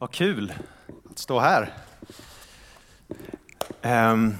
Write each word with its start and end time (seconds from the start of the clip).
Vad 0.00 0.10
kul 0.10 0.52
att 1.10 1.18
stå 1.18 1.40
här. 1.40 1.72
Ehm, 3.82 4.34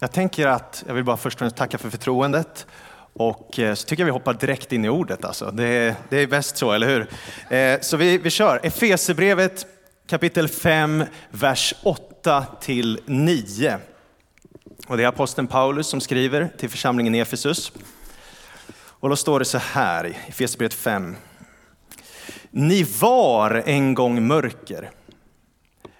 jag 0.00 0.12
tänker 0.12 0.46
att 0.46 0.84
jag 0.86 0.94
vill 0.94 1.04
bara 1.04 1.16
först 1.16 1.36
och 1.36 1.38
främst 1.38 1.56
tacka 1.56 1.78
för 1.78 1.90
förtroendet 1.90 2.66
och 3.12 3.58
eh, 3.58 3.74
så 3.74 3.86
tycker 3.86 4.02
jag 4.02 4.06
vi 4.06 4.12
hoppar 4.12 4.34
direkt 4.34 4.72
in 4.72 4.84
i 4.84 4.88
ordet. 4.88 5.24
Alltså. 5.24 5.50
Det, 5.50 5.96
det 6.08 6.16
är 6.16 6.26
bäst 6.26 6.56
så, 6.56 6.72
eller 6.72 6.86
hur? 6.86 7.08
Eh, 7.56 7.80
så 7.80 7.96
vi, 7.96 8.18
vi 8.18 8.30
kör. 8.30 8.60
Efesierbrevet 8.62 9.66
kapitel 10.06 10.48
5, 10.48 11.04
vers 11.30 11.74
8 11.82 12.46
till 12.60 13.00
9. 13.06 13.78
Och 14.86 14.96
det 14.96 15.02
är 15.02 15.08
aposteln 15.08 15.46
Paulus 15.46 15.86
som 15.86 16.00
skriver 16.00 16.48
till 16.58 16.70
församlingen 16.70 17.14
i 17.14 17.18
Efesus. 17.18 17.72
Och 18.76 19.08
då 19.08 19.16
står 19.16 19.38
det 19.38 19.44
så 19.44 19.58
här 19.58 20.06
i 20.06 20.16
Efesierbrevet 20.28 20.74
5. 20.74 21.16
Ni 22.50 22.82
var 22.82 23.62
en 23.66 23.94
gång 23.94 24.26
mörker, 24.26 24.90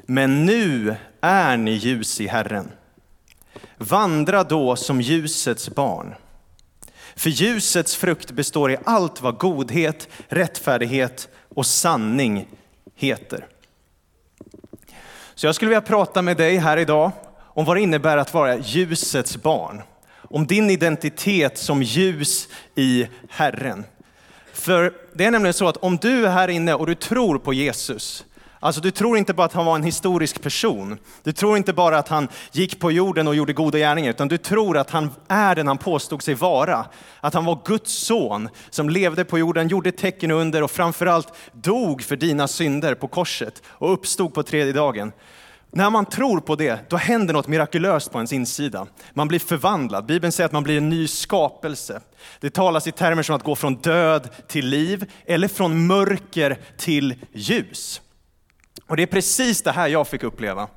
men 0.07 0.47
nu 0.47 0.97
är 1.21 1.57
ni 1.57 1.71
ljus 1.71 2.21
i 2.21 2.27
Herren. 2.27 2.71
Vandra 3.77 4.45
då 4.45 4.77
som 4.77 5.01
ljusets 5.01 5.69
barn. 5.75 6.15
För 7.17 7.31
ljusets 7.31 7.97
frukt 7.97 8.31
består 8.31 8.73
i 8.73 8.77
allt 8.85 9.23
vad 9.23 9.39
godhet, 9.39 10.09
rättfärdighet 10.29 11.29
och 11.55 11.67
sanning 11.67 12.49
heter. 12.95 13.47
Så 15.35 15.47
jag 15.47 15.55
skulle 15.55 15.69
vilja 15.69 15.81
prata 15.81 16.23
med 16.23 16.37
dig 16.37 16.57
här 16.57 16.77
idag 16.77 17.11
om 17.39 17.65
vad 17.65 17.77
det 17.77 17.81
innebär 17.81 18.17
att 18.17 18.35
vara 18.35 18.57
ljusets 18.57 19.37
barn. 19.37 19.83
Om 20.11 20.47
din 20.47 20.71
identitet 20.71 21.59
som 21.59 21.83
ljus 21.83 22.49
i 22.75 23.07
Herren. 23.29 23.85
För 24.59 24.93
det 25.15 25.25
är 25.25 25.31
nämligen 25.31 25.55
så 25.55 25.69
att 25.69 25.77
om 25.77 25.97
du 25.97 26.27
är 26.27 26.31
här 26.31 26.49
inne 26.49 26.75
och 26.75 26.87
du 26.87 26.95
tror 26.95 27.39
på 27.39 27.53
Jesus, 27.53 28.25
alltså 28.61 28.81
du 28.81 28.91
tror 28.91 29.19
inte 29.19 29.35
bara 29.35 29.47
att 29.47 29.53
han 29.53 29.67
var 29.67 29.75
en 29.75 29.83
historisk 29.83 30.43
person, 30.43 30.99
du 31.23 31.33
tror 31.33 31.57
inte 31.57 31.73
bara 31.73 31.99
att 31.99 32.09
han 32.09 32.29
gick 32.53 32.81
på 32.81 32.93
jorden 32.93 33.29
och 33.29 33.35
gjorde 33.35 33.53
goda 33.53 33.79
gärningar, 33.79 34.11
utan 34.11 34.29
du 34.29 34.39
tror 34.39 34.77
att 34.77 34.91
han 34.91 35.11
är 35.29 35.55
den 35.55 35.67
han 35.67 35.79
påstod 35.79 36.23
sig 36.23 36.35
vara. 36.35 36.87
Att 37.21 37.35
han 37.35 37.45
var 37.45 37.59
Guds 37.65 37.93
son 37.93 38.49
som 38.71 38.91
levde 38.91 39.25
på 39.25 39.39
jorden, 39.39 39.69
gjorde 39.69 39.93
tecken 39.93 40.31
och 40.31 40.41
under 40.41 40.63
och 40.63 40.71
framförallt 40.71 41.33
dog 41.53 42.03
för 42.03 42.17
dina 42.17 42.49
synder 42.49 42.95
på 42.95 43.09
korset 43.09 43.63
och 43.69 43.93
uppstod 43.93 44.35
på 44.35 44.43
tredje 44.43 44.73
dagen. 44.73 45.13
När 45.71 45.91
man 45.91 46.07
tror 46.07 46.41
på 46.41 46.57
det, 46.57 46.91
då 46.91 46.97
händer 46.97 47.35
något 47.35 47.49
mirakulöst 47.49 48.13
på 48.13 48.19
ens 48.19 48.33
insida. 48.33 48.87
Man 49.13 49.29
blir 49.29 49.39
förvandlad. 49.39 50.07
Bibeln 50.07 50.33
säger 50.33 50.47
att 50.47 50.53
man 50.53 50.63
blir 50.63 50.77
en 50.79 50.89
ny 50.89 51.09
skapelse. 51.09 52.01
Det 52.41 52.51
talas 52.51 52.87
i 52.87 52.93
termer 52.93 53.23
som 53.23 53.37
att 53.37 53.43
gå 53.43 53.57
från 53.57 53.75
död 53.75 54.29
till 54.47 54.67
liv 54.67 55.13
eller 55.27 55.49
från 55.49 55.87
mörker 55.87 56.59
till 56.77 57.15
ljus. 57.33 58.01
Och 58.87 58.97
det 58.97 59.03
är 59.03 59.07
precis 59.07 59.63
det 59.63 59.73
här 59.73 59.89
jag 59.89 60.09
fick 60.09 60.23
uppleva. 60.23 60.69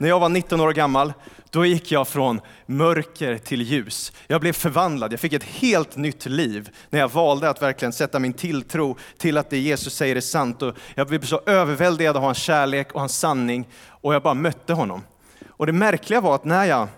När 0.00 0.08
jag 0.08 0.20
var 0.20 0.28
19 0.28 0.60
år 0.60 0.72
gammal, 0.72 1.12
då 1.50 1.66
gick 1.66 1.92
jag 1.92 2.08
från 2.08 2.40
mörker 2.66 3.38
till 3.38 3.62
ljus. 3.62 4.12
Jag 4.26 4.40
blev 4.40 4.52
förvandlad, 4.52 5.12
jag 5.12 5.20
fick 5.20 5.32
ett 5.32 5.44
helt 5.44 5.96
nytt 5.96 6.26
liv 6.26 6.70
när 6.90 7.00
jag 7.00 7.08
valde 7.08 7.50
att 7.50 7.62
verkligen 7.62 7.92
sätta 7.92 8.18
min 8.18 8.32
tilltro 8.32 8.96
till 9.18 9.38
att 9.38 9.50
det 9.50 9.58
Jesus 9.58 9.94
säger 9.94 10.16
är 10.16 10.20
sant. 10.20 10.62
Och 10.62 10.74
jag 10.94 11.08
blev 11.08 11.24
så 11.24 11.40
överväldigad 11.46 12.16
av 12.16 12.22
hans 12.22 12.38
kärlek 12.38 12.92
och 12.92 13.00
hans 13.00 13.18
sanning 13.18 13.68
och 13.86 14.14
jag 14.14 14.22
bara 14.22 14.34
mötte 14.34 14.72
honom. 14.72 15.02
Och 15.48 15.66
det 15.66 15.72
märkliga 15.72 16.20
var 16.20 16.34
att 16.34 16.44
när 16.44 16.64
jag 16.64 16.88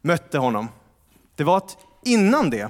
mötte 0.00 0.38
honom, 0.38 0.68
det 1.36 1.44
var 1.44 1.56
att 1.56 1.76
innan 2.04 2.50
det, 2.50 2.68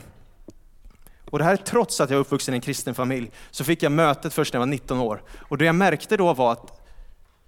och 1.31 1.39
det 1.39 1.45
här 1.45 1.53
är 1.53 1.57
trots 1.57 2.01
att 2.01 2.11
jag 2.11 2.17
är 2.17 2.21
uppvuxen 2.21 2.55
i 2.55 2.57
en 2.57 2.61
kristen 2.61 2.95
familj, 2.95 3.31
så 3.51 3.65
fick 3.65 3.83
jag 3.83 3.93
mötet 3.93 4.35
först 4.35 4.53
när 4.53 4.59
jag 4.59 4.67
var 4.67 4.71
19 4.71 5.01
år. 5.01 5.23
Och 5.49 5.59
det 5.59 5.65
jag 5.65 5.75
märkte 5.75 6.17
då 6.17 6.35
var 6.35 6.53
att 6.53 6.84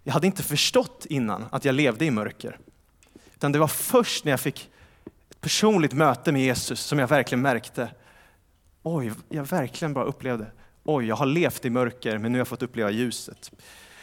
jag 0.06 0.12
hade 0.12 0.26
inte 0.26 0.42
förstått 0.42 1.06
innan 1.08 1.44
att 1.50 1.64
jag 1.64 1.74
levde 1.74 2.04
i 2.04 2.10
mörker. 2.10 2.58
Utan 3.34 3.52
det 3.52 3.58
var 3.58 3.68
först 3.68 4.24
när 4.24 4.32
jag 4.32 4.40
fick 4.40 4.70
ett 5.30 5.40
personligt 5.40 5.92
möte 5.92 6.32
med 6.32 6.42
Jesus 6.42 6.80
som 6.80 6.98
jag 6.98 7.08
verkligen 7.08 7.42
märkte, 7.42 7.88
oj, 8.82 9.12
jag 9.28 9.44
verkligen 9.44 9.94
bara 9.94 10.04
upplevde, 10.04 10.46
oj, 10.84 11.06
jag 11.06 11.16
har 11.16 11.26
levt 11.26 11.64
i 11.64 11.70
mörker 11.70 12.18
men 12.18 12.32
nu 12.32 12.38
har 12.38 12.40
jag 12.40 12.48
fått 12.48 12.62
uppleva 12.62 12.90
ljuset. 12.90 13.50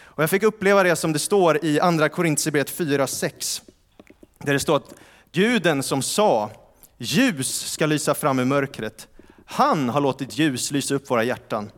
Och 0.02 0.24
jag 0.24 0.30
fick 0.30 0.44
uppleva 0.44 0.84
det 0.84 0.96
som 0.96 1.14
det 1.14 1.20
står 1.20 1.66
i 1.66 1.80
andra 1.80 2.10
Korintierbrevet 2.10 2.78
4.6. 2.78 3.62
Där 4.40 4.54
det 4.54 4.60
står 4.60 4.76
att 4.76 4.94
guden 5.32 5.84
som 5.84 6.02
sa, 6.02 6.52
ljus 6.98 7.72
ska 7.72 7.86
lysa 7.86 8.16
fram 8.16 8.40
i 8.40 8.46
mörkret, 8.46 9.08
han 9.46 9.90
har 9.90 10.02
låtit 10.02 10.38
ljus 10.38 10.72
lysa 10.72 10.96
upp 10.96 11.10
våra 11.10 11.24
hjärtan. 11.24 11.70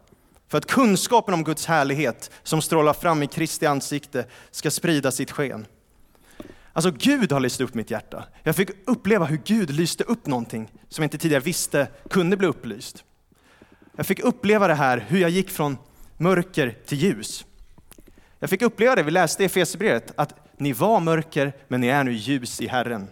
För 0.56 0.58
att 0.58 0.66
kunskapen 0.66 1.34
om 1.34 1.44
Guds 1.44 1.66
härlighet 1.66 2.32
som 2.44 2.62
strålar 2.62 2.94
fram 2.94 3.24
i 3.24 3.28
Kristi 3.28 3.66
ansikte 3.66 4.26
ska 4.52 4.72
sprida 4.72 5.12
sitt 5.12 5.32
sken. 5.32 5.66
Alltså 6.74 6.92
Gud 6.92 7.32
har 7.32 7.40
lyst 7.40 7.62
upp 7.62 7.74
mitt 7.74 7.92
hjärta. 7.92 8.26
Jag 8.44 8.56
fick 8.56 8.70
uppleva 8.86 9.26
hur 9.26 9.40
Gud 9.46 9.70
lyste 9.70 10.04
upp 10.04 10.28
någonting 10.28 10.72
som 10.90 11.02
jag 11.02 11.06
inte 11.06 11.18
tidigare 11.18 11.44
visste 11.44 11.88
kunde 12.10 12.38
bli 12.38 12.48
upplyst. 12.48 13.04
Jag 13.96 14.06
fick 14.06 14.20
uppleva 14.20 14.68
det 14.68 14.74
här, 14.74 15.06
hur 15.08 15.20
jag 15.20 15.30
gick 15.30 15.50
från 15.50 15.78
mörker 16.18 16.78
till 16.86 16.98
ljus. 16.98 17.46
Jag 18.40 18.50
fick 18.50 18.62
uppleva 18.62 18.96
det, 18.96 19.04
vi 19.04 19.12
läste 19.12 19.44
i 19.44 19.46
Efesierbrevet, 19.46 20.14
att 20.16 20.36
ni 20.58 20.74
var 20.74 21.00
mörker 21.00 21.54
men 21.68 21.82
ni 21.82 21.88
är 21.88 22.04
nu 22.04 22.14
ljus 22.14 22.62
i 22.62 22.68
Herren. 22.68 23.08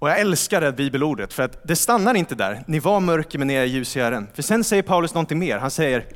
Och 0.00 0.10
jag 0.10 0.20
älskar 0.20 0.60
det 0.60 0.72
bibelordet, 0.72 1.32
för 1.32 1.42
att 1.42 1.68
det 1.68 1.76
stannar 1.76 2.14
inte 2.14 2.34
där. 2.34 2.64
Ni 2.66 2.78
var 2.78 3.00
mörker 3.00 3.38
men 3.38 3.48
ni 3.48 3.54
är 3.54 3.64
ljus 3.64 3.96
i 3.96 4.00
Herren. 4.00 4.28
För 4.34 4.42
sen 4.42 4.64
säger 4.64 4.82
Paulus 4.82 5.14
någonting 5.14 5.38
mer. 5.38 5.58
Han 5.58 5.70
säger, 5.70 6.06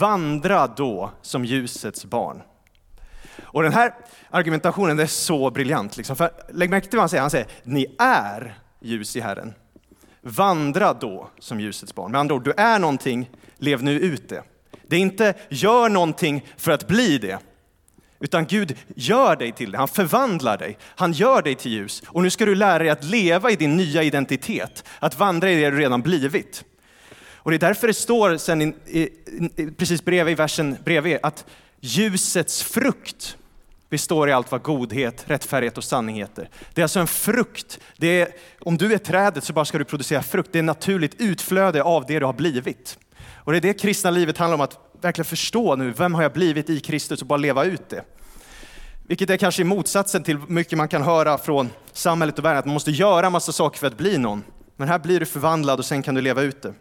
vandra 0.00 0.66
då 0.66 1.10
som 1.22 1.44
ljusets 1.44 2.04
barn. 2.04 2.42
Och 3.42 3.62
den 3.62 3.72
här 3.72 3.94
argumentationen 4.30 4.98
är 4.98 5.06
så 5.06 5.50
briljant. 5.50 5.96
Liksom. 5.96 6.16
För 6.16 6.30
lägg 6.52 6.70
märke 6.70 6.86
till 6.86 6.96
vad 6.96 7.02
han 7.02 7.08
säger. 7.08 7.20
Han 7.20 7.30
säger, 7.30 7.46
ni 7.62 7.96
är 7.98 8.58
ljus 8.80 9.16
i 9.16 9.20
Herren. 9.20 9.54
Vandra 10.20 10.92
då 10.92 11.30
som 11.38 11.60
ljusets 11.60 11.94
barn. 11.94 12.12
Med 12.12 12.20
andra 12.20 12.34
ord, 12.34 12.44
du 12.44 12.52
är 12.56 12.78
någonting, 12.78 13.30
lev 13.56 13.82
nu 13.82 14.00
ut 14.00 14.28
det. 14.28 14.42
Det 14.86 14.96
är 14.96 15.00
inte 15.00 15.34
gör 15.48 15.88
någonting 15.88 16.46
för 16.56 16.72
att 16.72 16.88
bli 16.88 17.18
det. 17.18 17.38
Utan 18.26 18.46
Gud 18.46 18.76
gör 18.94 19.36
dig 19.36 19.52
till 19.52 19.70
det, 19.70 19.78
han 19.78 19.88
förvandlar 19.88 20.58
dig, 20.58 20.78
han 20.82 21.12
gör 21.12 21.42
dig 21.42 21.54
till 21.54 21.72
ljus. 21.72 22.02
Och 22.06 22.22
nu 22.22 22.30
ska 22.30 22.46
du 22.46 22.54
lära 22.54 22.78
dig 22.78 22.88
att 22.88 23.04
leva 23.04 23.50
i 23.50 23.56
din 23.56 23.76
nya 23.76 24.02
identitet, 24.02 24.84
att 24.98 25.18
vandra 25.18 25.50
i 25.50 25.60
det 25.60 25.70
du 25.70 25.78
redan 25.78 26.02
blivit. 26.02 26.64
Och 27.34 27.50
det 27.50 27.56
är 27.56 27.58
därför 27.58 27.86
det 27.86 27.94
står 27.94 28.36
sen 28.36 28.62
i, 28.62 28.74
i, 28.86 29.10
precis 29.78 30.04
bredvid 30.04 30.32
i 30.32 30.34
versen 30.34 30.76
bredvid 30.84 31.18
att 31.22 31.44
ljusets 31.80 32.62
frukt 32.62 33.36
består 33.90 34.28
i 34.28 34.32
allt 34.32 34.50
vad 34.50 34.62
godhet, 34.62 35.24
rättfärdighet 35.26 35.78
och 35.78 35.84
sanning 35.84 36.16
heter. 36.16 36.48
Det 36.74 36.80
är 36.80 36.84
alltså 36.84 37.00
en 37.00 37.06
frukt. 37.06 37.78
Det 37.96 38.20
är, 38.20 38.28
om 38.60 38.76
du 38.76 38.92
är 38.92 38.98
trädet 38.98 39.44
så 39.44 39.52
bara 39.52 39.64
ska 39.64 39.78
du 39.78 39.84
producera 39.84 40.22
frukt. 40.22 40.52
Det 40.52 40.58
är 40.58 40.60
ett 40.60 40.64
naturligt 40.64 41.20
utflöde 41.20 41.82
av 41.82 42.04
det 42.06 42.18
du 42.18 42.26
har 42.26 42.32
blivit. 42.32 42.98
Och 43.46 43.52
det 43.52 43.58
är 43.58 43.62
det 43.62 43.74
kristna 43.74 44.10
livet 44.10 44.38
handlar 44.38 44.54
om, 44.54 44.60
att 44.60 44.78
verkligen 45.00 45.24
förstå 45.24 45.76
nu, 45.76 45.90
vem 45.90 46.14
har 46.14 46.22
jag 46.22 46.32
blivit 46.32 46.70
i 46.70 46.80
Kristus 46.80 47.20
och 47.20 47.26
bara 47.26 47.36
leva 47.36 47.64
ut 47.64 47.88
det. 47.88 48.04
Vilket 49.08 49.30
är 49.30 49.36
kanske 49.36 49.64
motsatsen 49.64 50.22
till 50.22 50.38
mycket 50.48 50.78
man 50.78 50.88
kan 50.88 51.02
höra 51.02 51.38
från 51.38 51.70
samhället 51.92 52.38
och 52.38 52.44
världen, 52.44 52.58
att 52.58 52.64
man 52.64 52.72
måste 52.72 52.90
göra 52.90 53.30
massa 53.30 53.52
saker 53.52 53.78
för 53.78 53.86
att 53.86 53.96
bli 53.96 54.18
någon. 54.18 54.44
Men 54.76 54.88
här 54.88 54.98
blir 54.98 55.20
du 55.20 55.26
förvandlad 55.26 55.78
och 55.78 55.84
sen 55.84 56.02
kan 56.02 56.14
du 56.14 56.20
leva 56.20 56.42
ut 56.42 56.62
det. 56.62 56.74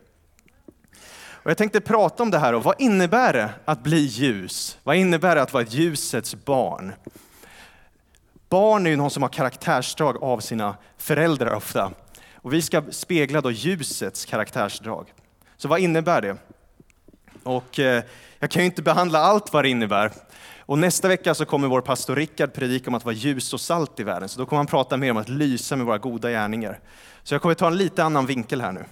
Och 1.45 1.51
jag 1.51 1.57
tänkte 1.57 1.81
prata 1.81 2.23
om 2.23 2.31
det 2.31 2.39
här 2.39 2.53
och 2.53 2.63
vad 2.63 2.81
innebär 2.81 3.33
det 3.33 3.49
att 3.65 3.83
bli 3.83 3.99
ljus? 3.99 4.77
Vad 4.83 4.95
innebär 4.95 5.35
det 5.35 5.41
att 5.41 5.53
vara 5.53 5.63
ett 5.63 5.73
ljusets 5.73 6.35
barn? 6.45 6.93
Barn 8.49 8.85
är 8.85 8.89
ju 8.89 8.95
någon 8.95 9.11
som 9.11 9.23
har 9.23 9.29
karaktärsdrag 9.29 10.23
av 10.23 10.39
sina 10.39 10.75
föräldrar 10.97 11.53
ofta. 11.53 11.91
Och 12.33 12.53
vi 12.53 12.61
ska 12.61 12.83
spegla 12.89 13.41
då 13.41 13.51
ljusets 13.51 14.25
karaktärsdrag. 14.25 15.13
Så 15.57 15.67
vad 15.67 15.79
innebär 15.79 16.21
det? 16.21 16.37
Och 17.45 17.79
eh, 17.79 18.03
jag 18.39 18.51
kan 18.51 18.61
ju 18.61 18.65
inte 18.65 18.81
behandla 18.81 19.19
allt 19.19 19.53
vad 19.53 19.63
det 19.63 19.69
innebär. 19.69 20.11
Och 20.59 20.77
nästa 20.77 21.07
vecka 21.07 21.35
så 21.35 21.45
kommer 21.45 21.67
vår 21.67 21.81
pastor 21.81 22.15
Rickard 22.15 22.53
predika 22.53 22.89
om 22.89 22.95
att 22.95 23.05
vara 23.05 23.15
ljus 23.15 23.53
och 23.53 23.61
salt 23.61 23.99
i 23.99 24.03
världen. 24.03 24.29
Så 24.29 24.39
då 24.39 24.45
kommer 24.45 24.57
han 24.57 24.67
prata 24.67 24.97
mer 24.97 25.11
om 25.11 25.17
att 25.17 25.29
lysa 25.29 25.75
med 25.75 25.85
våra 25.85 25.97
goda 25.97 26.29
gärningar. 26.29 26.79
Så 27.23 27.33
jag 27.33 27.41
kommer 27.41 27.55
ta 27.55 27.67
en 27.67 27.77
lite 27.77 28.03
annan 28.03 28.25
vinkel 28.25 28.61
här 28.61 28.71
nu. 28.71 28.85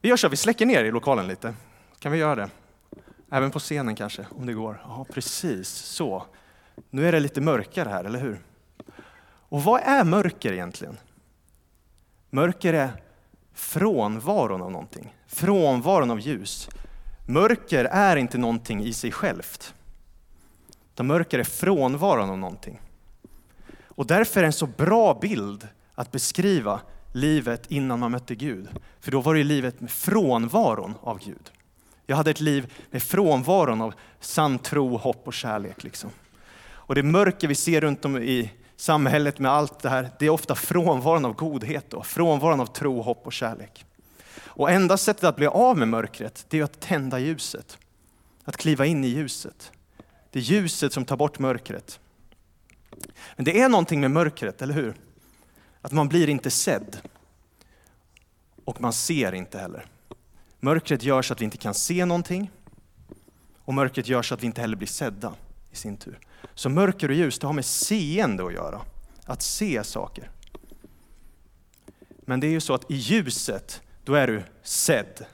Vi 0.00 0.08
gör 0.08 0.16
så, 0.16 0.28
vi 0.28 0.36
släcker 0.36 0.66
ner 0.66 0.84
i 0.84 0.90
lokalen 0.90 1.26
lite. 1.26 1.54
Kan 1.98 2.12
vi 2.12 2.18
göra 2.18 2.34
det? 2.34 2.50
Även 3.30 3.50
på 3.50 3.58
scenen 3.58 3.94
kanske, 3.96 4.26
om 4.30 4.46
det 4.46 4.52
går. 4.52 4.82
Ja, 4.84 5.06
precis 5.14 5.68
så. 5.68 6.26
Nu 6.90 7.08
är 7.08 7.12
det 7.12 7.20
lite 7.20 7.40
mörkare 7.40 7.88
här, 7.88 8.04
eller 8.04 8.18
hur? 8.18 8.40
Och 9.48 9.64
vad 9.64 9.80
är 9.80 10.04
mörker 10.04 10.52
egentligen? 10.52 10.98
Mörker 12.30 12.74
är 12.74 12.90
frånvaron 13.54 14.62
av 14.62 14.70
någonting, 14.70 15.14
frånvaron 15.26 16.10
av 16.10 16.20
ljus. 16.20 16.68
Mörker 17.26 17.84
är 17.84 18.16
inte 18.16 18.38
någonting 18.38 18.84
i 18.84 18.92
sig 18.92 19.12
självt. 19.12 19.74
Utan 20.92 21.06
mörker 21.06 21.38
är 21.38 21.44
frånvaron 21.44 22.30
av 22.30 22.38
någonting. 22.38 22.80
Och 23.84 24.06
därför 24.06 24.40
är 24.40 24.42
det 24.42 24.48
en 24.48 24.52
så 24.52 24.66
bra 24.66 25.18
bild 25.20 25.68
att 25.94 26.12
beskriva 26.12 26.80
livet 27.12 27.70
innan 27.70 27.98
man 27.98 28.10
mötte 28.10 28.34
Gud. 28.34 28.68
För 29.00 29.10
då 29.10 29.20
var 29.20 29.34
det 29.34 29.44
livet 29.44 29.80
med 29.80 29.90
frånvaron 29.90 30.94
av 31.00 31.18
Gud. 31.18 31.50
Jag 32.06 32.16
hade 32.16 32.30
ett 32.30 32.40
liv 32.40 32.72
med 32.90 33.02
frånvaron 33.02 33.80
av 33.80 33.94
sann 34.20 34.58
tro, 34.58 34.96
hopp 34.96 35.26
och 35.26 35.34
kärlek. 35.34 35.84
Liksom. 35.84 36.10
Och 36.66 36.94
det 36.94 37.02
mörker 37.02 37.48
vi 37.48 37.54
ser 37.54 37.80
runt 37.80 38.04
om 38.04 38.16
i 38.16 38.50
samhället 38.76 39.38
med 39.38 39.50
allt 39.50 39.78
det 39.78 39.88
här, 39.88 40.10
det 40.18 40.26
är 40.26 40.30
ofta 40.30 40.54
frånvaron 40.54 41.24
av 41.24 41.34
godhet 41.34 41.94
och 41.94 42.06
frånvaron 42.06 42.60
av 42.60 42.66
tro, 42.66 43.02
hopp 43.02 43.26
och 43.26 43.32
kärlek. 43.32 43.84
Och 44.56 44.70
enda 44.70 44.96
sättet 44.96 45.24
att 45.24 45.36
bli 45.36 45.46
av 45.46 45.78
med 45.78 45.88
mörkret, 45.88 46.46
det 46.48 46.58
är 46.58 46.64
att 46.64 46.80
tända 46.80 47.18
ljuset. 47.18 47.78
Att 48.44 48.56
kliva 48.56 48.86
in 48.86 49.04
i 49.04 49.08
ljuset. 49.08 49.72
Det 50.30 50.38
är 50.38 50.42
ljuset 50.42 50.92
som 50.92 51.04
tar 51.04 51.16
bort 51.16 51.38
mörkret. 51.38 52.00
Men 53.36 53.44
det 53.44 53.60
är 53.60 53.68
någonting 53.68 54.00
med 54.00 54.10
mörkret, 54.10 54.62
eller 54.62 54.74
hur? 54.74 54.94
Att 55.80 55.92
man 55.92 56.08
blir 56.08 56.28
inte 56.28 56.50
sedd. 56.50 56.96
Och 58.64 58.80
man 58.80 58.92
ser 58.92 59.32
inte 59.32 59.58
heller. 59.58 59.86
Mörkret 60.60 61.02
gör 61.02 61.22
så 61.22 61.32
att 61.32 61.40
vi 61.40 61.44
inte 61.44 61.56
kan 61.56 61.74
se 61.74 62.04
någonting. 62.04 62.50
Och 63.58 63.74
mörkret 63.74 64.08
gör 64.08 64.22
så 64.22 64.34
att 64.34 64.42
vi 64.42 64.46
inte 64.46 64.60
heller 64.60 64.76
blir 64.76 64.88
sedda 64.88 65.34
i 65.70 65.76
sin 65.76 65.96
tur. 65.96 66.18
Så 66.54 66.68
mörker 66.68 67.08
och 67.08 67.14
ljus, 67.14 67.38
det 67.38 67.46
har 67.46 67.54
med 67.54 67.64
seende 67.64 68.46
att 68.46 68.52
göra. 68.52 68.80
Att 69.24 69.42
se 69.42 69.84
saker. 69.84 70.30
Men 72.20 72.40
det 72.40 72.46
är 72.46 72.50
ju 72.50 72.60
så 72.60 72.74
att 72.74 72.90
i 72.90 72.94
ljuset, 72.94 73.82
då 74.04 74.14
är 74.14 74.26
du 74.26 74.42
sedd. 74.62 75.26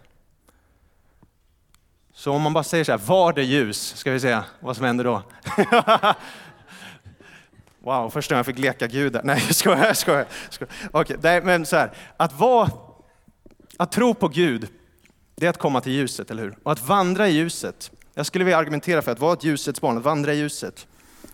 Så 2.12 2.32
om 2.32 2.42
man 2.42 2.52
bara 2.52 2.64
säger 2.64 2.84
så 2.84 2.92
här, 2.92 2.98
var 2.98 3.32
det 3.32 3.42
ljus? 3.42 3.96
Ska 3.96 4.10
vi 4.12 4.20
se 4.20 4.40
vad 4.60 4.76
som 4.76 4.84
händer 4.84 5.04
då? 5.04 5.22
wow, 7.80 8.10
första 8.10 8.34
gången 8.34 8.38
jag 8.38 8.46
fick 8.46 8.58
leka 8.58 8.86
Gud 8.86 9.12
där. 9.12 9.22
Nej, 9.24 9.44
jag 9.46 9.56
skojar, 9.56 9.86
jag 9.86 9.96
skojar. 9.96 10.26
Okej, 10.90 11.16
okay, 11.16 11.40
men 11.40 11.66
så 11.66 11.76
här, 11.76 11.92
att, 12.16 12.32
vara, 12.32 12.70
att 13.76 13.92
tro 13.92 14.14
på 14.14 14.28
Gud, 14.28 14.68
det 15.34 15.46
är 15.46 15.50
att 15.50 15.58
komma 15.58 15.80
till 15.80 15.92
ljuset, 15.92 16.30
eller 16.30 16.42
hur? 16.42 16.58
Och 16.62 16.72
att 16.72 16.88
vandra 16.88 17.28
i 17.28 17.32
ljuset, 17.32 17.90
jag 18.14 18.26
skulle 18.26 18.44
vilja 18.44 18.58
argumentera 18.58 19.02
för 19.02 19.12
att 19.12 19.20
vara 19.20 19.32
ett 19.32 19.44
ljusets 19.44 19.80
barn, 19.80 19.96
att 19.96 20.04
vandra 20.04 20.34
i 20.34 20.38
ljuset, 20.38 20.86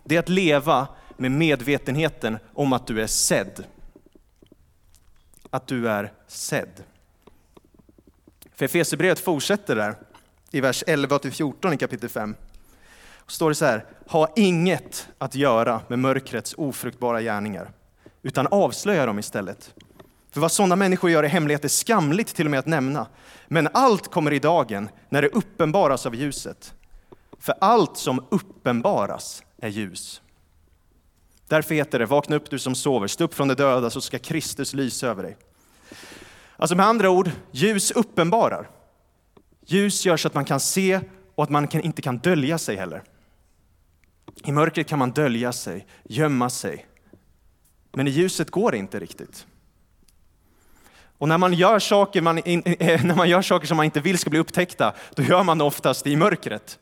det 0.06 0.16
är 0.16 0.18
att 0.18 0.28
leva 0.28 0.88
med 1.16 1.30
medvetenheten 1.30 2.38
om 2.54 2.72
att 2.72 2.86
du 2.86 3.02
är 3.02 3.06
sedd. 3.06 3.64
Att 5.50 5.66
du 5.66 5.88
är 5.88 6.12
sedd. 6.26 6.82
För 8.54 8.64
Efesierbrevet 8.64 9.20
fortsätter 9.20 9.76
där 9.76 9.94
i 10.50 10.60
vers 10.60 10.84
11-14 10.86 11.74
i 11.74 11.76
kapitel 11.76 12.08
5. 12.08 12.34
Och 13.16 13.32
står 13.32 13.48
det 13.48 13.54
så 13.54 13.64
här, 13.64 13.84
ha 14.06 14.32
inget 14.36 15.08
att 15.18 15.34
göra 15.34 15.80
med 15.88 15.98
mörkrets 15.98 16.54
ofruktbara 16.58 17.20
gärningar, 17.22 17.70
utan 18.22 18.46
avslöja 18.46 19.06
dem 19.06 19.18
istället. 19.18 19.74
För 20.30 20.40
vad 20.40 20.52
sådana 20.52 20.76
människor 20.76 21.10
gör 21.10 21.24
i 21.24 21.28
hemlighet 21.28 21.64
är 21.64 21.68
skamligt 21.68 22.34
till 22.34 22.46
och 22.46 22.50
med 22.50 22.60
att 22.60 22.66
nämna. 22.66 23.06
Men 23.48 23.68
allt 23.72 24.10
kommer 24.10 24.32
i 24.32 24.38
dagen 24.38 24.88
när 25.08 25.22
det 25.22 25.28
uppenbaras 25.28 26.06
av 26.06 26.14
ljuset. 26.14 26.74
För 27.38 27.54
allt 27.60 27.96
som 27.96 28.26
uppenbaras 28.30 29.42
är 29.58 29.68
ljus. 29.68 30.22
Därför 31.48 31.74
heter 31.74 31.98
det, 31.98 32.06
vakna 32.06 32.36
upp 32.36 32.50
du 32.50 32.58
som 32.58 32.74
sover, 32.74 33.06
stå 33.06 33.24
upp 33.24 33.34
från 33.34 33.48
de 33.48 33.54
döda 33.54 33.90
så 33.90 34.00
ska 34.00 34.18
Kristus 34.18 34.74
lysa 34.74 35.06
över 35.06 35.22
dig. 35.22 35.36
Alltså 36.56 36.76
med 36.76 36.86
andra 36.86 37.10
ord, 37.10 37.30
ljus 37.50 37.90
uppenbarar. 37.90 38.70
Ljus 39.66 40.06
gör 40.06 40.16
så 40.16 40.28
att 40.28 40.34
man 40.34 40.44
kan 40.44 40.60
se 40.60 41.00
och 41.34 41.44
att 41.44 41.50
man 41.50 41.68
inte 41.72 42.02
kan 42.02 42.18
dölja 42.18 42.58
sig 42.58 42.76
heller. 42.76 43.02
I 44.44 44.52
mörkret 44.52 44.86
kan 44.86 44.98
man 44.98 45.10
dölja 45.10 45.52
sig, 45.52 45.86
gömma 46.04 46.50
sig. 46.50 46.86
Men 47.92 48.08
i 48.08 48.10
ljuset 48.10 48.50
går 48.50 48.70
det 48.70 48.76
inte 48.76 49.00
riktigt. 49.00 49.46
Och 51.18 51.28
när 51.28 51.38
man, 51.38 51.52
gör 51.52 51.78
saker 51.78 52.20
man, 52.20 52.38
eh, 52.38 53.04
när 53.04 53.14
man 53.14 53.28
gör 53.28 53.42
saker 53.42 53.66
som 53.66 53.76
man 53.76 53.84
inte 53.84 54.00
vill 54.00 54.18
ska 54.18 54.30
bli 54.30 54.38
upptäckta, 54.38 54.94
då 55.14 55.22
gör 55.22 55.42
man 55.42 55.58
det 55.58 55.64
oftast 55.64 56.06
i 56.06 56.16
mörkret. 56.16 56.78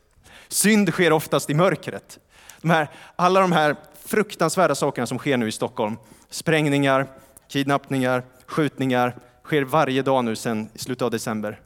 Synd 0.49 0.89
sker 0.89 1.13
oftast 1.13 1.51
i 1.51 1.55
mörkret. 1.55 2.19
De 2.65 2.71
här, 2.71 2.89
alla 3.17 3.41
de 3.41 3.53
här 3.53 3.77
fruktansvärda 3.95 4.75
sakerna 4.75 5.07
som 5.07 5.19
sker 5.19 5.37
nu 5.37 5.49
i 5.49 5.53
Stockholm, 5.53 5.97
sprängningar, 6.31 7.07
kidnappningar, 7.49 8.25
skjutningar, 8.47 9.17
sker 9.43 9.63
varje 9.63 10.03
dag 10.03 10.25
nu 10.25 10.37
sedan 10.37 10.69
slutet 10.75 11.03
av 11.03 11.11
december. 11.11 11.61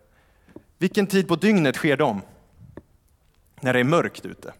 Vilken 0.78 1.06
tid 1.06 1.28
på 1.28 1.36
dygnet 1.36 1.76
sker 1.76 1.96
de? 1.96 2.22
När 3.60 3.72
det 3.72 3.80
är 3.80 3.84
mörkt 3.84 4.26
ute. 4.26 4.52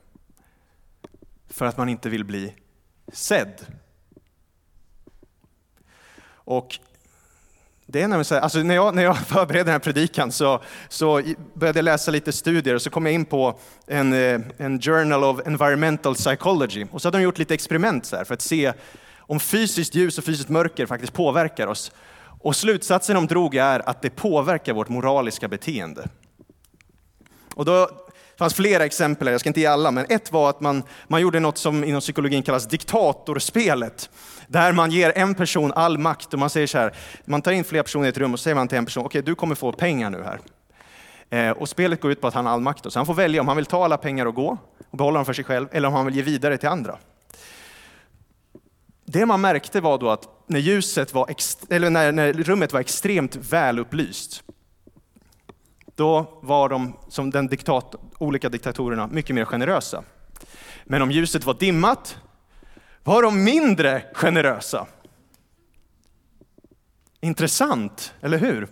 För 1.49 1.67
att 1.67 1.77
man 1.77 1.89
inte 1.89 2.09
vill 2.09 2.25
bli 2.25 2.55
sedd. 3.13 3.67
Och 6.31 6.79
det 7.91 7.99
är 7.99 8.03
nämligen 8.03 8.25
så 8.25 8.35
här, 8.35 8.43
alltså 8.43 8.59
när, 8.59 8.75
jag, 8.75 8.95
när 8.95 9.03
jag 9.03 9.19
förberedde 9.27 9.65
den 9.65 9.73
här 9.73 9.79
predikan 9.79 10.33
så, 10.33 10.63
så 10.89 11.23
började 11.55 11.79
jag 11.79 11.85
läsa 11.85 12.11
lite 12.11 12.33
studier 12.33 12.75
och 12.75 12.83
så 12.83 12.91
kom 12.91 13.07
jag 13.07 13.15
in 13.15 13.25
på 13.25 13.59
en, 13.87 14.13
eh, 14.13 14.41
en 14.57 14.81
Journal 14.81 15.25
of 15.25 15.47
Environmental 15.47 16.15
Psychology. 16.15 16.87
Och 16.91 17.03
så 17.03 17.09
hade 17.09 17.19
de 17.19 17.23
gjort 17.23 17.39
lite 17.39 17.55
experiment 17.55 18.07
så 18.07 18.17
här 18.17 18.25
för 18.25 18.35
att 18.35 18.43
se 18.43 18.73
om 19.19 19.41
fysiskt 19.41 19.95
ljus 19.95 20.19
och 20.19 20.25
fysiskt 20.25 20.49
mörker 20.49 20.87
faktiskt 20.87 21.13
påverkar 21.13 21.67
oss. 21.67 21.93
Och 22.41 22.57
slutsatsen 22.57 23.15
de 23.15 23.27
drog 23.27 23.55
är 23.55 23.89
att 23.89 24.03
det 24.03 24.11
påverkar 24.11 24.73
vårt 24.73 24.89
moraliska 24.89 25.49
beteende. 25.49 26.09
Och 27.55 27.65
då 27.65 27.91
fanns 28.39 28.55
flera 28.55 28.85
exempel, 28.85 29.29
jag 29.29 29.41
ska 29.41 29.51
inte 29.51 29.61
ge 29.61 29.67
alla, 29.67 29.91
men 29.91 30.07
ett 30.09 30.33
var 30.33 30.51
att 30.51 30.61
man, 30.61 30.83
man 31.09 31.21
gjorde 31.21 31.41
något 31.41 31.59
som 31.59 31.85
inom 31.85 32.01
psykologin 32.01 32.43
kallas 32.43 32.69
diktatorspelet. 32.69 34.11
Där 34.47 34.73
man 34.73 34.91
ger 34.91 35.13
en 35.17 35.35
person 35.35 35.73
all 35.73 35.99
makt 35.99 36.33
och 36.33 36.39
man 36.39 36.51
säger 36.51 36.67
så 36.67 36.79
här, 36.79 36.95
man 37.25 37.43
tar 37.43 37.53
in 37.53 37.65
flera 37.65 37.83
personer 37.83 38.07
i 38.07 38.09
ett 38.09 38.19
rum 38.19 38.33
och 38.33 38.41
säger 38.41 38.55
man 38.55 38.69
till 38.69 38.79
en 38.79 38.85
person, 38.85 39.01
okej 39.01 39.19
okay, 39.19 39.31
du 39.31 39.35
kommer 39.35 39.55
få 39.55 39.73
pengar 39.73 40.11
nu 40.11 40.23
här. 40.23 40.41
Eh, 41.31 41.51
och 41.51 41.69
spelet 41.69 42.01
går 42.01 42.11
ut 42.13 42.21
på 42.21 42.27
att 42.27 42.35
han 42.35 42.47
har 42.47 42.53
all 42.53 42.61
makt, 42.61 42.93
så 42.93 42.99
han 42.99 43.07
får 43.07 43.15
välja 43.15 43.41
om 43.41 43.49
han 43.49 43.57
vill 43.57 43.67
ta 43.67 43.85
alla 43.85 43.97
pengar 43.97 44.27
och 44.27 44.35
gå 44.35 44.59
och 44.91 44.99
behålla 44.99 45.19
dem 45.19 45.27
för 45.27 45.33
sig 45.33 45.45
själv, 45.45 45.69
eller 45.73 45.89
om 45.89 45.95
han 45.95 46.07
vill 46.07 46.17
ge 46.17 46.23
vidare 46.23 46.59
till 46.59 46.69
andra. 46.69 46.99
Det 49.05 49.27
man 49.27 49.41
märkte 49.41 49.81
var 49.81 49.99
då 49.99 50.11
att 50.11 50.29
när, 50.47 50.61
ljuset 50.61 51.15
var 51.15 51.35
eller 51.71 51.91
när, 51.91 52.13
när 52.13 52.33
rummet 52.33 52.73
var 52.73 52.81
extremt 52.81 53.37
välupplyst, 53.37 54.43
då 55.99 56.39
var 56.43 56.69
de, 56.69 56.97
som 57.09 57.31
den 57.31 57.47
diktat, 57.47 57.95
olika 58.19 58.49
diktatorerna, 58.49 59.07
mycket 59.07 59.35
mer 59.35 59.45
generösa. 59.45 60.05
Men 60.85 61.03
om 61.03 61.11
ljuset 61.11 61.45
var 61.45 61.55
dimmat 61.55 62.17
var 63.05 63.23
de 63.23 63.45
mindre 63.45 64.03
generösa. 64.15 64.87
Intressant, 67.21 68.15
eller 68.21 68.39
hur? 68.39 68.69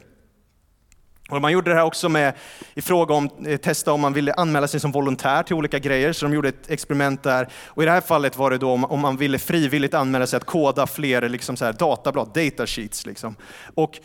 Och 1.31 1.41
man 1.41 1.53
gjorde 1.53 1.71
det 1.71 1.75
här 1.75 1.85
också 1.85 2.09
med, 2.09 2.35
i 2.75 2.83
fråga 2.83 3.15
om 3.15 3.31
eh, 3.47 3.57
testa 3.57 3.93
om 3.93 4.01
man 4.01 4.13
ville 4.13 4.33
anmäla 4.33 4.69
sig 4.69 4.81
som 4.81 4.93
volontär 4.93 5.43
till 5.43 5.57
olika 5.57 5.79
grejer, 5.79 6.13
så 6.13 6.27
de 6.27 6.35
gjorde 6.35 6.49
ett 6.49 6.71
experiment 6.71 7.23
där. 7.23 7.49
Och 7.67 7.83
i 7.83 7.87
det 7.87 7.93
här 7.93 8.01
fallet 8.01 8.37
var 8.37 8.51
det 8.51 8.59
då 8.59 8.73
om, 8.73 9.01
man 9.01 9.17
ville 9.17 9.39
frivilligt 9.39 9.95
anmäla 9.95 10.27
sig 10.27 10.37
att 10.37 10.45
koda 10.45 10.87
fler 10.87 11.29
liksom 11.29 11.57
så 11.57 11.65
här 11.65 11.73
datablad, 11.73 12.29
datasheets. 12.35 13.07
Liksom. 13.07 13.37
Och 13.75 14.01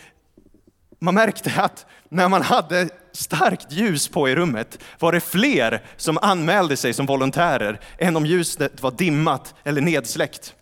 man 1.04 1.14
märkte 1.14 1.62
att 1.62 1.86
när 2.10 2.30
man 2.30 2.42
hade 2.42 2.90
starkt 3.12 3.72
ljus 3.72 4.08
på 4.08 4.30
i 4.30 4.36
rummet 4.36 4.80
var 5.00 5.12
det 5.12 5.22
fler 5.22 5.84
som 5.98 6.18
anmälde 6.18 6.78
sig 6.78 6.94
som 6.94 7.06
volontärer 7.06 7.80
än 7.98 8.16
om 8.16 8.26
ljuset 8.26 8.82
var 8.82 8.92
dimmat 8.92 9.56
eller 9.64 9.82
nedsläckt. 9.82 10.56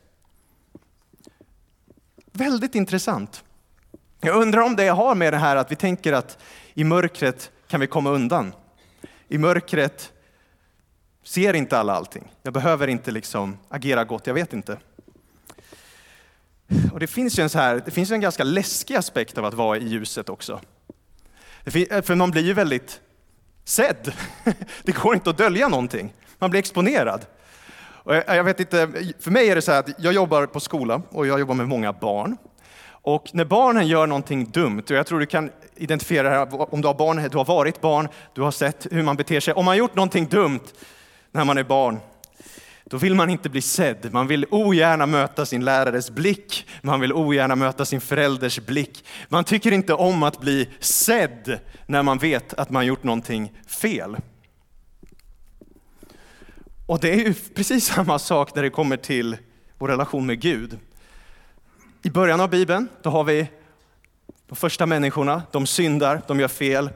Väldigt 2.31 2.75
intressant. 2.75 3.43
Jag 4.21 4.35
undrar 4.35 4.61
om 4.61 4.75
det 4.75 4.87
har 4.87 5.15
med 5.15 5.33
det 5.33 5.37
här 5.37 5.55
att 5.55 5.71
vi 5.71 5.75
tänker 5.75 6.13
att 6.13 6.37
i 6.73 6.83
mörkret 6.83 7.51
kan 7.67 7.79
vi 7.79 7.87
komma 7.87 8.09
undan. 8.09 8.53
I 9.27 9.37
mörkret 9.37 10.11
ser 11.23 11.53
inte 11.53 11.79
alla 11.79 11.93
allting. 11.93 12.31
Jag 12.43 12.53
behöver 12.53 12.87
inte 12.87 13.11
liksom 13.11 13.57
agera 13.69 14.03
gott, 14.03 14.27
jag 14.27 14.33
vet 14.33 14.53
inte. 14.53 14.77
Och 16.93 16.99
det 16.99 17.07
finns 17.07 17.39
ju 17.39 17.43
en, 17.43 17.49
så 17.49 17.59
här, 17.59 17.81
det 17.85 17.91
finns 17.91 18.11
en 18.11 18.21
ganska 18.21 18.43
läskig 18.43 18.95
aspekt 18.95 19.37
av 19.37 19.45
att 19.45 19.53
vara 19.53 19.77
i 19.77 19.87
ljuset 19.87 20.29
också. 20.29 20.59
För 21.65 22.15
man 22.15 22.31
blir 22.31 22.43
ju 22.43 22.53
väldigt 22.53 23.01
sedd. 23.63 24.13
Det 24.83 24.91
går 24.91 25.13
inte 25.13 25.29
att 25.29 25.37
dölja 25.37 25.67
någonting. 25.67 26.13
Man 26.39 26.49
blir 26.49 26.59
exponerad. 26.59 27.25
Och 28.09 28.15
jag 28.15 28.43
vet 28.43 28.59
inte, 28.59 28.89
för 29.19 29.31
mig 29.31 29.49
är 29.49 29.55
det 29.55 29.61
så 29.61 29.71
här 29.71 29.79
att 29.79 29.89
jag 29.97 30.13
jobbar 30.13 30.45
på 30.45 30.59
skola 30.59 31.01
och 31.09 31.27
jag 31.27 31.39
jobbar 31.39 31.55
med 31.55 31.67
många 31.67 31.93
barn. 31.93 32.37
Och 33.01 33.29
när 33.33 33.45
barnen 33.45 33.87
gör 33.87 34.07
någonting 34.07 34.51
dumt, 34.51 34.83
och 34.83 34.91
jag 34.91 35.07
tror 35.07 35.19
du 35.19 35.25
kan 35.25 35.51
identifiera 35.75 36.29
det 36.29 36.35
här 36.35 36.73
om 36.73 36.81
du 36.81 36.87
har 36.87 36.95
barn, 36.95 37.29
du 37.31 37.37
har 37.37 37.45
varit 37.45 37.81
barn, 37.81 38.07
du 38.33 38.41
har 38.41 38.51
sett 38.51 38.87
hur 38.91 39.03
man 39.03 39.15
beter 39.15 39.39
sig. 39.39 39.53
Om 39.53 39.65
man 39.65 39.71
har 39.71 39.77
gjort 39.77 39.95
någonting 39.95 40.25
dumt 40.25 40.65
när 41.31 41.45
man 41.45 41.57
är 41.57 41.63
barn, 41.63 41.99
då 42.89 42.97
vill 42.97 43.15
man 43.15 43.29
inte 43.29 43.49
bli 43.49 43.61
sedd. 43.61 44.13
Man 44.13 44.27
vill 44.27 44.45
ogärna 44.49 45.05
möta 45.05 45.45
sin 45.45 45.65
lärares 45.65 46.09
blick. 46.11 46.67
Man 46.81 46.99
vill 46.99 47.13
ogärna 47.13 47.55
möta 47.55 47.85
sin 47.85 48.01
förälders 48.01 48.59
blick. 48.59 49.05
Man 49.27 49.43
tycker 49.43 49.71
inte 49.71 49.93
om 49.93 50.23
att 50.23 50.39
bli 50.41 50.69
sedd 50.79 51.59
när 51.85 52.03
man 52.03 52.17
vet 52.17 52.53
att 52.53 52.69
man 52.69 52.85
gjort 52.85 53.03
någonting 53.03 53.51
fel. 53.67 54.17
Och 56.85 56.99
det 56.99 57.13
är 57.13 57.17
ju 57.17 57.33
precis 57.33 57.85
samma 57.85 58.19
sak 58.19 58.55
när 58.55 58.63
det 58.63 58.69
kommer 58.69 58.97
till 58.97 59.37
vår 59.77 59.87
relation 59.87 60.25
med 60.25 60.41
Gud. 60.41 60.79
I 62.01 62.09
början 62.09 62.41
av 62.41 62.49
Bibeln, 62.49 62.87
då 63.01 63.09
har 63.09 63.23
vi 63.23 63.47
de 64.47 64.55
första 64.55 64.85
människorna, 64.85 65.43
de 65.51 65.67
syndar, 65.67 66.21
de 66.27 66.39
gör 66.39 66.47
fel 66.47 66.89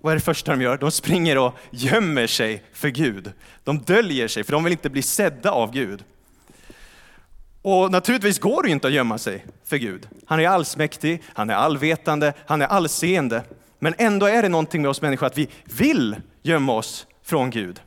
vad 0.00 0.10
är 0.12 0.14
det 0.16 0.24
första 0.24 0.50
de 0.50 0.62
gör? 0.62 0.78
De 0.78 0.90
springer 0.90 1.38
och 1.38 1.54
gömmer 1.70 2.26
sig 2.26 2.64
för 2.72 2.88
Gud. 2.88 3.32
De 3.64 3.78
döljer 3.78 4.28
sig 4.28 4.44
för 4.44 4.52
de 4.52 4.64
vill 4.64 4.72
inte 4.72 4.90
bli 4.90 5.02
sedda 5.02 5.50
av 5.50 5.72
Gud. 5.72 6.04
Och 7.62 7.90
naturligtvis 7.90 8.38
går 8.38 8.62
det 8.62 8.70
inte 8.70 8.86
att 8.86 8.92
gömma 8.92 9.18
sig 9.18 9.46
för 9.64 9.76
Gud. 9.76 10.08
Han 10.26 10.40
är 10.40 10.48
allsmäktig, 10.48 11.22
han 11.34 11.50
är 11.50 11.54
allvetande, 11.54 12.32
han 12.46 12.62
är 12.62 12.66
allseende. 12.66 13.42
Men 13.78 13.94
ändå 13.98 14.26
är 14.26 14.42
det 14.42 14.48
någonting 14.48 14.82
med 14.82 14.88
oss 14.88 15.02
människor 15.02 15.26
att 15.26 15.38
vi 15.38 15.48
vill 15.64 16.16
gömma 16.42 16.72
oss 16.72 17.06
från 17.22 17.50
Gud. 17.50 17.80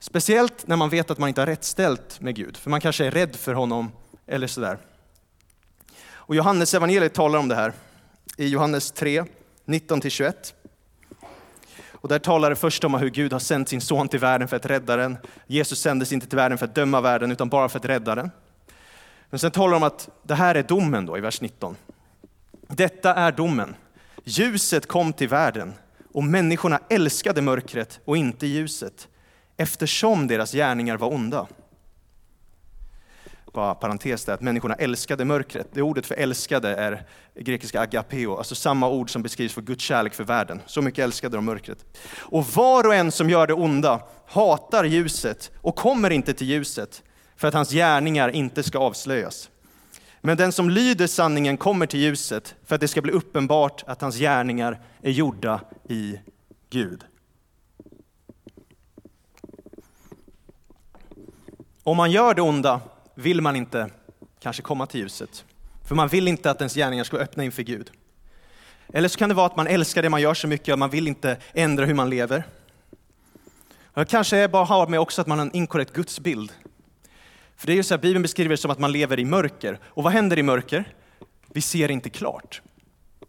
Speciellt 0.00 0.66
när 0.66 0.76
man 0.76 0.90
vet 0.90 1.10
att 1.10 1.18
man 1.18 1.28
inte 1.28 1.40
har 1.40 1.46
rätt 1.46 1.64
ställt 1.64 2.20
med 2.20 2.34
Gud, 2.34 2.56
för 2.56 2.70
man 2.70 2.80
kanske 2.80 3.06
är 3.06 3.10
rädd 3.10 3.36
för 3.36 3.54
honom 3.54 3.92
eller 4.26 4.46
sådär. 4.46 4.78
Och 6.10 6.34
Johannes 6.34 6.74
evangeliet 6.74 7.14
talar 7.14 7.38
om 7.38 7.48
det 7.48 7.54
här 7.54 7.72
i 8.36 8.48
Johannes 8.48 8.92
3, 8.92 9.24
19-21. 9.68 10.54
Och 11.92 12.08
där 12.08 12.18
talar 12.18 12.50
det 12.50 12.56
först 12.56 12.84
om 12.84 12.94
hur 12.94 13.10
Gud 13.10 13.32
har 13.32 13.40
sänt 13.40 13.68
sin 13.68 13.80
son 13.80 14.08
till 14.08 14.20
världen 14.20 14.48
för 14.48 14.56
att 14.56 14.66
rädda 14.66 14.96
den. 14.96 15.16
Jesus 15.46 15.80
sändes 15.80 16.12
inte 16.12 16.26
till 16.26 16.36
världen 16.36 16.58
för 16.58 16.64
att 16.64 16.74
döma 16.74 17.00
världen, 17.00 17.32
utan 17.32 17.48
bara 17.48 17.68
för 17.68 17.78
att 17.78 17.84
rädda 17.84 18.14
den. 18.14 18.30
Men 19.30 19.38
sen 19.38 19.50
talar 19.50 19.70
det 19.70 19.76
om 19.76 19.82
att 19.82 20.08
det 20.22 20.34
här 20.34 20.54
är 20.54 20.62
domen 20.62 21.06
då 21.06 21.18
i 21.18 21.20
vers 21.20 21.40
19. 21.40 21.76
Detta 22.68 23.14
är 23.14 23.32
domen. 23.32 23.74
Ljuset 24.24 24.86
kom 24.86 25.12
till 25.12 25.28
världen 25.28 25.74
och 26.12 26.24
människorna 26.24 26.80
älskade 26.88 27.42
mörkret 27.42 28.00
och 28.04 28.16
inte 28.16 28.46
ljuset 28.46 29.08
eftersom 29.56 30.26
deras 30.26 30.52
gärningar 30.52 30.96
var 30.96 31.12
onda. 31.12 31.46
Bara 33.58 33.74
parentes 33.74 34.24
där, 34.24 34.34
att 34.34 34.40
människorna 34.40 34.74
älskade 34.74 35.24
mörkret. 35.24 35.68
Det 35.72 35.82
ordet 35.82 36.06
för 36.06 36.14
älskade 36.14 36.76
är 36.76 37.06
grekiska 37.34 37.80
agapeo, 37.80 38.36
alltså 38.36 38.54
samma 38.54 38.88
ord 38.88 39.10
som 39.10 39.22
beskrivs 39.22 39.52
för 39.52 39.62
Guds 39.62 39.84
kärlek 39.84 40.14
för 40.14 40.24
världen. 40.24 40.60
Så 40.66 40.82
mycket 40.82 41.02
älskade 41.02 41.36
de 41.36 41.44
mörkret. 41.44 41.98
Och 42.18 42.46
var 42.46 42.86
och 42.86 42.94
en 42.94 43.12
som 43.12 43.30
gör 43.30 43.46
det 43.46 43.54
onda 43.54 44.02
hatar 44.26 44.84
ljuset 44.84 45.50
och 45.56 45.76
kommer 45.76 46.10
inte 46.10 46.34
till 46.34 46.46
ljuset 46.46 47.02
för 47.36 47.48
att 47.48 47.54
hans 47.54 47.70
gärningar 47.70 48.28
inte 48.28 48.62
ska 48.62 48.78
avslöjas. 48.78 49.50
Men 50.20 50.36
den 50.36 50.52
som 50.52 50.70
lyder 50.70 51.06
sanningen 51.06 51.56
kommer 51.56 51.86
till 51.86 52.00
ljuset 52.00 52.54
för 52.66 52.74
att 52.74 52.80
det 52.80 52.88
ska 52.88 53.02
bli 53.02 53.12
uppenbart 53.12 53.84
att 53.86 54.00
hans 54.00 54.18
gärningar 54.18 54.80
är 55.02 55.10
gjorda 55.10 55.60
i 55.88 56.18
Gud. 56.70 57.04
Om 61.82 61.96
man 61.96 62.10
gör 62.10 62.34
det 62.34 62.42
onda 62.42 62.80
vill 63.18 63.40
man 63.40 63.56
inte 63.56 63.90
kanske 64.40 64.62
komma 64.62 64.86
till 64.86 65.00
ljuset. 65.00 65.44
För 65.84 65.94
man 65.94 66.08
vill 66.08 66.28
inte 66.28 66.50
att 66.50 66.60
ens 66.60 66.74
gärningar 66.74 67.04
ska 67.04 67.16
öppna 67.16 67.44
inför 67.44 67.62
Gud. 67.62 67.90
Eller 68.92 69.08
så 69.08 69.18
kan 69.18 69.28
det 69.28 69.34
vara 69.34 69.46
att 69.46 69.56
man 69.56 69.66
älskar 69.66 70.02
det 70.02 70.08
man 70.08 70.20
gör 70.20 70.34
så 70.34 70.48
mycket 70.48 70.72
och 70.72 70.78
man 70.78 70.90
vill 70.90 71.08
inte 71.08 71.36
ändra 71.52 71.84
hur 71.84 71.94
man 71.94 72.10
lever. 72.10 72.46
Det 73.94 74.04
kanske 74.04 74.48
bara 74.48 74.64
har 74.64 74.86
med 74.86 75.00
också 75.00 75.20
att 75.20 75.26
man 75.26 75.38
har 75.38 75.46
en 75.46 75.56
inkorrekt 75.56 75.92
gudsbild. 75.92 76.52
För 77.56 77.66
det 77.66 77.72
är 77.72 77.76
ju 77.76 77.82
så 77.82 77.94
här, 77.94 78.02
Bibeln 78.02 78.22
beskriver 78.22 78.50
det 78.50 78.56
som 78.56 78.70
att 78.70 78.78
man 78.78 78.92
lever 78.92 79.18
i 79.18 79.24
mörker. 79.24 79.78
Och 79.84 80.02
vad 80.02 80.12
händer 80.12 80.38
i 80.38 80.42
mörker? 80.42 80.84
Vi 81.48 81.60
ser 81.60 81.90
inte 81.90 82.10
klart. 82.10 82.62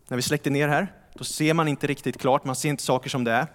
När 0.08 0.16
vi 0.16 0.22
släckte 0.22 0.50
ner 0.50 0.68
här, 0.68 0.94
då 1.14 1.24
ser 1.24 1.54
man 1.54 1.68
inte 1.68 1.88
riktigt 1.88 2.22
klart, 2.22 2.44
man 2.44 2.56
ser 2.56 2.70
inte 2.70 2.84
saker 2.84 3.10
som 3.10 3.24
det 3.24 3.32
är. 3.32 3.48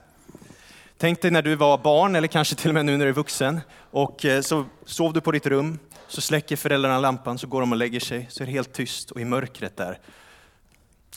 Tänk 0.98 1.22
dig 1.22 1.30
när 1.30 1.42
du 1.42 1.54
var 1.54 1.78
barn, 1.78 2.16
eller 2.16 2.28
kanske 2.28 2.54
till 2.54 2.70
och 2.70 2.74
med 2.74 2.86
nu 2.86 2.96
när 2.96 3.04
du 3.04 3.10
är 3.10 3.14
vuxen, 3.14 3.60
och 3.90 4.24
eh, 4.24 4.40
så 4.40 4.64
sov 4.84 5.12
du 5.12 5.20
på 5.20 5.32
ditt 5.32 5.46
rum, 5.46 5.78
så 6.08 6.20
släcker 6.20 6.56
föräldrarna 6.56 6.98
lampan, 6.98 7.38
så 7.38 7.46
går 7.46 7.60
de 7.60 7.72
och 7.72 7.78
lägger 7.78 8.00
sig, 8.00 8.26
så 8.30 8.42
är 8.42 8.46
det 8.46 8.52
helt 8.52 8.72
tyst 8.72 9.10
och 9.10 9.20
i 9.20 9.24
mörkret 9.24 9.76
där 9.76 9.98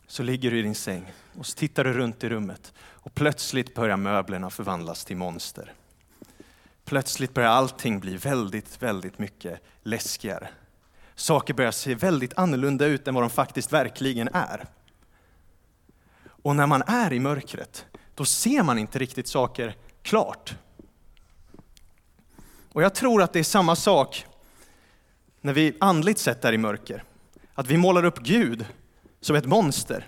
så 0.08 0.24
ligger 0.24 0.51
du 0.51 0.60
i 0.60 0.62
din 0.62 0.75
säng 0.75 1.12
och 1.38 1.46
så 1.46 1.58
tittar 1.58 1.84
du 1.84 1.94
runt 1.94 2.24
i 2.24 2.29
rummet 2.29 2.74
och 2.79 3.15
plötsligt 3.15 3.75
börjar 3.75 3.98
möblerna 3.98 4.50
förvandlas 4.50 5.06
till 5.06 5.17
monster. 5.17 5.74
Plötsligt 6.86 7.34
börjar 7.34 7.50
allting 7.50 8.00
bli 8.00 8.17
väldigt, 8.17 8.82
väldigt 8.82 9.20
mycket 9.20 9.62
läskigare. 9.84 10.50
Saker 11.15 11.53
börjar 11.53 11.72
se 11.72 11.96
väldigt 11.96 12.38
annorlunda 12.38 12.86
ut 12.86 13.08
än 13.08 13.13
vad 13.13 13.24
de 13.24 13.29
faktiskt 13.29 13.74
verkligen 13.74 14.29
är. 14.34 14.65
Och 16.44 16.56
när 16.56 16.67
man 16.67 16.84
är 16.88 17.13
i 17.13 17.20
mörkret, 17.20 17.86
då 18.15 18.25
ser 18.25 18.63
man 18.63 18.77
inte 18.77 19.00
riktigt 19.00 19.27
saker 19.27 19.75
klart. 20.01 20.56
Och 22.74 22.84
jag 22.84 22.96
tror 22.96 23.22
att 23.22 23.34
det 23.34 23.39
är 23.39 23.44
samma 23.44 23.75
sak 23.75 24.25
när 25.41 25.53
vi 25.53 25.77
andligt 25.79 26.20
sett 26.20 26.46
är 26.46 26.53
i 26.53 26.58
mörker. 26.58 27.03
Att 27.53 27.67
vi 27.67 27.77
målar 27.77 28.06
upp 28.06 28.20
Gud 28.20 28.65
som 29.22 29.36
ett 29.36 29.46
monster 29.46 30.08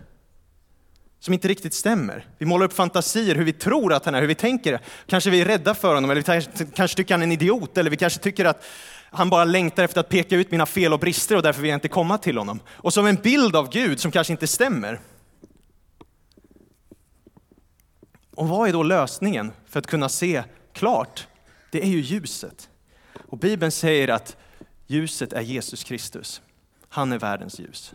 som 1.20 1.34
inte 1.34 1.48
riktigt 1.48 1.74
stämmer. 1.74 2.26
Vi 2.38 2.46
målar 2.46 2.66
upp 2.66 2.74
fantasier 2.74 3.36
hur 3.36 3.44
vi 3.44 3.54
tror 3.54 3.94
att 3.94 4.06
han 4.06 4.16
är, 4.16 4.22
hur 4.22 4.28
vi 4.28 4.36
tänker. 4.36 4.80
Kanske 5.08 5.30
vi 5.30 5.42
är 5.42 5.46
rädda 5.46 5.76
för 5.76 5.96
honom, 5.96 6.12
eller 6.12 6.22
vi 6.22 6.66
kanske 6.76 6.98
tycker 6.98 7.14
han 7.14 7.22
är 7.22 7.26
en 7.26 7.32
idiot, 7.32 7.78
eller 7.78 7.90
vi 7.90 7.98
kanske 7.98 8.20
tycker 8.20 8.46
att 8.46 8.66
han 9.12 9.30
bara 9.30 9.46
längtar 9.46 9.84
efter 9.84 10.00
att 10.00 10.10
peka 10.10 10.36
ut 10.36 10.52
mina 10.52 10.66
fel 10.66 10.94
och 10.94 11.00
brister 11.00 11.36
och 11.36 11.44
därför 11.44 11.62
vill 11.62 11.70
jag 11.70 11.78
inte 11.78 11.88
komma 11.88 12.18
till 12.18 12.38
honom. 12.38 12.60
Och 12.68 12.94
som 12.94 13.06
en 13.06 13.16
bild 13.16 13.56
av 13.56 13.70
Gud 13.70 14.00
som 14.00 14.12
kanske 14.12 14.34
inte 14.34 14.48
stämmer. 14.48 15.00
Och 18.36 18.48
vad 18.48 18.70
är 18.70 18.74
då 18.74 18.84
lösningen 18.84 19.52
för 19.68 19.80
att 19.80 19.88
kunna 19.88 20.10
se 20.10 20.44
klart? 20.74 21.28
Det 21.72 21.82
är 21.82 21.88
ju 21.88 22.00
ljuset. 22.00 22.70
Och 23.28 23.38
Bibeln 23.38 23.72
säger 23.72 24.08
att 24.08 24.38
ljuset 24.90 25.34
är 25.34 25.42
Jesus 25.42 25.84
Kristus. 25.84 26.42
Han 26.90 27.12
är 27.12 27.20
världens 27.20 27.60
ljus. 27.60 27.94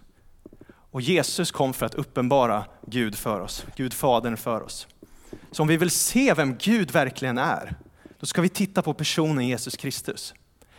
Och 0.67 1.01
Jesus 1.01 1.51
kom 1.51 1.75
för 1.75 1.87
att 1.87 1.95
uppenbara 1.95 2.65
Gud 2.87 3.15
för 3.15 3.41
oss, 3.41 3.67
Gud 3.77 3.95
Fadern 3.95 4.37
för 4.37 4.63
oss. 4.63 4.87
Så 5.51 5.63
om 5.63 5.69
vi 5.69 5.77
vill 5.77 5.91
se 5.91 6.35
vem 6.35 6.57
Gud 6.57 6.91
verkligen 6.91 7.39
är, 7.39 7.75
då 8.21 8.27
ska 8.27 8.43
vi 8.43 8.49
titta 8.49 8.83
på 8.83 8.95
personen 8.95 9.49
Jesus 9.49 9.77
Kristus. 9.77 10.35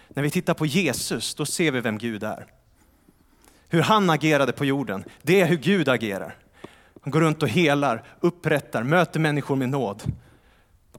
När 0.08 0.24
vi 0.24 0.32
tittar 0.32 0.54
på 0.54 0.66
Jesus, 0.66 1.36
då 1.36 1.46
ser 1.46 1.72
vi 1.72 1.82
vem 1.82 1.98
Gud 1.98 2.24
är. 2.24 2.46
Hur 3.70 3.82
han 3.82 4.10
agerade 4.10 4.52
på 4.52 4.66
jorden, 4.66 5.04
det 5.22 5.42
är 5.42 5.46
hur 5.46 5.58
Gud 5.58 5.90
agerar. 5.90 6.38
Han 7.02 7.12
går 7.12 7.22
runt 7.22 7.44
och 7.44 7.50
helar, 7.50 8.04
upprättar, 8.20 8.84
möter 8.84 9.20
människor 9.20 9.56
med 9.56 9.70
nåd. 9.70 10.04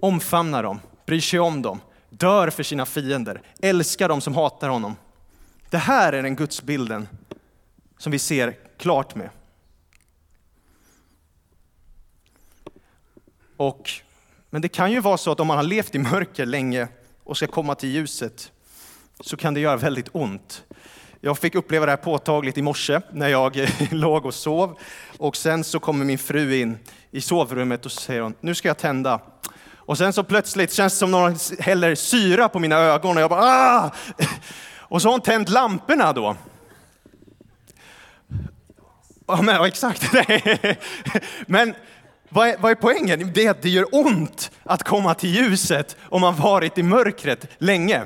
Omfamnar 0.01 0.63
dem, 0.63 0.81
bryr 1.07 1.21
sig 1.21 1.41
om 1.41 1.63
dem, 1.63 1.81
dör 2.11 2.51
för 2.51 2.63
sina 2.63 2.87
fiender, 2.87 3.43
älskar 3.61 4.09
dem 4.09 4.21
som 4.21 4.35
hatar 4.35 4.69
honom. 4.69 4.97
Det 5.71 5.79
här 5.79 6.13
är 6.13 6.23
den 6.23 6.37
gudsbilden 6.37 7.09
som 7.99 8.13
vi 8.13 8.19
ser 8.19 8.57
klart 8.79 9.15
med. 9.15 9.31
Och, 13.57 13.91
men 14.51 14.63
det 14.63 14.69
kan 14.69 14.93
ju 14.93 15.01
vara 15.01 15.17
så 15.17 15.33
att 15.33 15.41
om 15.41 15.47
man 15.47 15.57
har 15.57 15.65
levt 15.65 15.95
i 15.95 15.99
mörker 15.99 16.47
länge 16.47 16.89
och 17.25 17.37
ska 17.37 17.47
komma 17.47 17.75
till 17.75 17.89
ljuset 17.89 18.53
så 19.21 19.37
kan 19.37 19.55
det 19.55 19.61
göra 19.61 19.77
väldigt 19.77 20.09
ont. 20.13 20.65
Jag 21.21 21.39
fick 21.39 21.55
uppleva 21.55 21.87
det 21.87 21.93
här 21.93 21.97
påtagligt 21.97 22.59
i 22.59 22.63
morse 22.63 23.01
när 23.13 23.29
jag 23.29 23.69
låg 23.91 24.27
och 24.27 24.35
sov. 24.35 24.79
Och 25.19 25.37
sen 25.37 25.65
så 25.65 25.81
kommer 25.81 26.05
min 26.05 26.19
fru 26.19 26.57
in 26.57 26.79
i 27.11 27.21
sovrummet 27.21 27.87
och 27.87 27.93
säger 27.93 28.21
hon, 28.21 28.35
nu 28.41 28.55
ska 28.55 28.69
jag 28.69 28.79
tända. 28.79 29.21
Och 29.75 29.99
sen 29.99 30.13
så 30.13 30.25
plötsligt 30.25 30.73
känns 30.73 30.93
det 30.93 30.99
som 30.99 31.11
någon 31.11 31.37
häller 31.59 31.95
syra 31.95 32.49
på 32.49 32.59
mina 32.59 32.77
ögon 32.77 33.17
och 33.17 33.23
jag 33.23 33.31
bara 33.31 33.43
ah! 33.43 33.91
Och 34.89 35.03
så 35.03 35.09
har 35.09 35.13
hon 35.13 35.21
tänt 35.21 35.49
lamporna 35.49 36.13
då. 36.13 36.37
Ja, 39.27 39.43
men, 39.43 39.65
exakt. 39.65 40.13
men 41.47 41.75
vad 42.29 42.49
är, 42.49 42.57
vad 42.59 42.71
är 42.71 42.75
poängen? 42.75 43.33
Det 43.35 43.47
är 43.47 43.51
att 43.51 43.63
det 43.63 43.69
gör 43.69 43.87
ont 43.93 44.51
att 44.63 44.83
komma 44.83 45.15
till 45.15 45.31
ljuset 45.31 45.97
om 46.03 46.21
man 46.21 46.37
varit 46.37 46.79
i 46.79 46.83
mörkret 46.83 47.47
länge. 47.59 48.03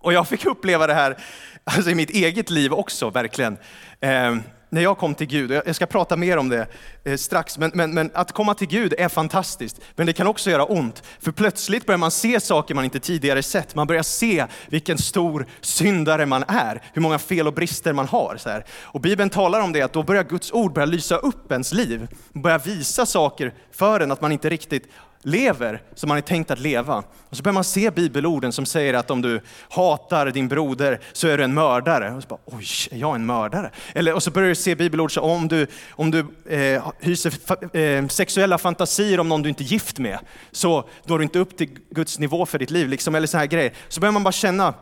Och 0.00 0.12
jag 0.12 0.28
fick 0.28 0.46
uppleva 0.46 0.86
det 0.86 0.94
här 0.94 1.16
alltså 1.64 1.90
i 1.90 1.94
mitt 1.94 2.10
eget 2.10 2.50
liv 2.50 2.72
också, 2.72 3.10
verkligen. 3.10 3.58
Ehm, 4.00 4.42
när 4.74 4.80
jag 4.80 4.98
kom 4.98 5.14
till 5.14 5.26
Gud, 5.26 5.50
jag 5.50 5.76
ska 5.76 5.86
prata 5.86 6.16
mer 6.16 6.36
om 6.36 6.48
det 6.48 6.66
eh, 7.04 7.16
strax, 7.16 7.58
men, 7.58 7.70
men, 7.74 7.94
men, 7.94 8.10
att 8.14 8.32
komma 8.32 8.54
till 8.54 8.68
Gud 8.68 8.94
är 8.98 9.08
fantastiskt. 9.08 9.80
Men 9.96 10.06
det 10.06 10.12
kan 10.12 10.26
också 10.26 10.50
göra 10.50 10.64
ont, 10.64 11.02
för 11.20 11.32
plötsligt 11.32 11.86
börjar 11.86 11.98
man 11.98 12.10
se 12.10 12.40
saker 12.40 12.74
man 12.74 12.84
inte 12.84 13.00
tidigare 13.00 13.42
sett. 13.42 13.74
Man 13.74 13.86
börjar 13.86 14.02
se 14.02 14.46
vilken 14.68 14.98
stor 14.98 15.46
syndare 15.60 16.26
man 16.26 16.44
är, 16.48 16.82
hur 16.92 17.02
många 17.02 17.18
fel 17.18 17.46
och 17.46 17.52
brister 17.52 17.92
man 17.92 18.08
har. 18.08 18.36
Så 18.38 18.48
här. 18.48 18.64
Och 18.82 19.00
Bibeln 19.00 19.30
talar 19.30 19.60
om 19.60 19.72
det, 19.72 19.82
att 19.82 19.92
då 19.92 20.02
börjar 20.02 20.24
Guds 20.24 20.52
ord 20.52 20.72
börja 20.72 20.86
lysa 20.86 21.16
upp 21.16 21.52
ens 21.52 21.72
liv, 21.72 22.08
börja 22.32 22.58
visa 22.58 23.06
saker 23.06 23.54
för 23.72 24.00
en 24.00 24.12
att 24.12 24.20
man 24.20 24.32
inte 24.32 24.48
riktigt 24.48 24.88
lever 25.24 25.82
som 25.94 26.08
man 26.08 26.16
är 26.16 26.22
tänkt 26.22 26.50
att 26.50 26.58
leva. 26.58 27.02
Och 27.28 27.36
så 27.36 27.42
börjar 27.42 27.54
man 27.54 27.64
se 27.64 27.90
bibelorden 27.90 28.52
som 28.52 28.66
säger 28.66 28.94
att 28.94 29.10
om 29.10 29.22
du 29.22 29.40
hatar 29.70 30.26
din 30.26 30.48
broder 30.48 31.00
så 31.12 31.28
är 31.28 31.38
du 31.38 31.44
en 31.44 31.54
mördare. 31.54 32.14
Och 32.14 32.22
så 32.22 32.28
bara, 32.28 32.40
oj, 32.44 32.66
är 32.90 32.96
jag 32.96 33.14
en 33.14 33.26
mördare? 33.26 33.70
Eller, 33.94 34.14
och 34.14 34.22
så 34.22 34.30
börjar 34.30 34.48
du 34.48 34.54
se 34.54 34.74
bibelord 34.74 35.14
som 35.14 35.24
om 35.24 35.48
du, 35.48 35.66
om 35.90 36.10
du 36.10 36.26
eh, 36.56 36.92
hyser 37.00 37.32
eh, 37.76 38.06
sexuella 38.08 38.58
fantasier 38.58 39.20
om 39.20 39.28
någon 39.28 39.42
du 39.42 39.48
inte 39.48 39.62
är 39.62 39.66
gift 39.66 39.98
med, 39.98 40.18
så 40.50 40.88
når 41.04 41.18
du 41.18 41.24
inte 41.24 41.38
upp 41.38 41.56
till 41.56 41.78
Guds 41.90 42.18
nivå 42.18 42.46
för 42.46 42.58
ditt 42.58 42.70
liv. 42.70 42.88
Liksom, 42.88 43.14
eller 43.14 43.26
så 43.26 43.38
här 43.38 43.46
grejer. 43.46 43.72
Så 43.88 44.00
börjar 44.00 44.12
man 44.12 44.24
bara 44.24 44.32
känna 44.32 44.74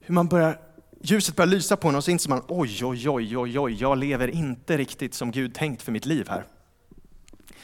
hur 0.00 0.14
man 0.14 0.28
börjar 0.28 0.58
Ljuset 1.04 1.36
börjar 1.36 1.48
lysa 1.48 1.76
på 1.76 1.88
en 1.88 1.94
och 1.94 2.04
så 2.04 2.10
inser 2.10 2.30
man, 2.30 2.42
oj, 2.48 2.84
oj, 2.84 3.08
oj, 3.08 3.38
oj, 3.38 3.58
oj, 3.58 3.76
jag 3.80 3.98
lever 3.98 4.28
inte 4.28 4.76
riktigt 4.76 5.14
som 5.14 5.30
Gud 5.30 5.54
tänkt 5.54 5.82
för 5.82 5.92
mitt 5.92 6.06
liv 6.06 6.26
här. 6.28 6.44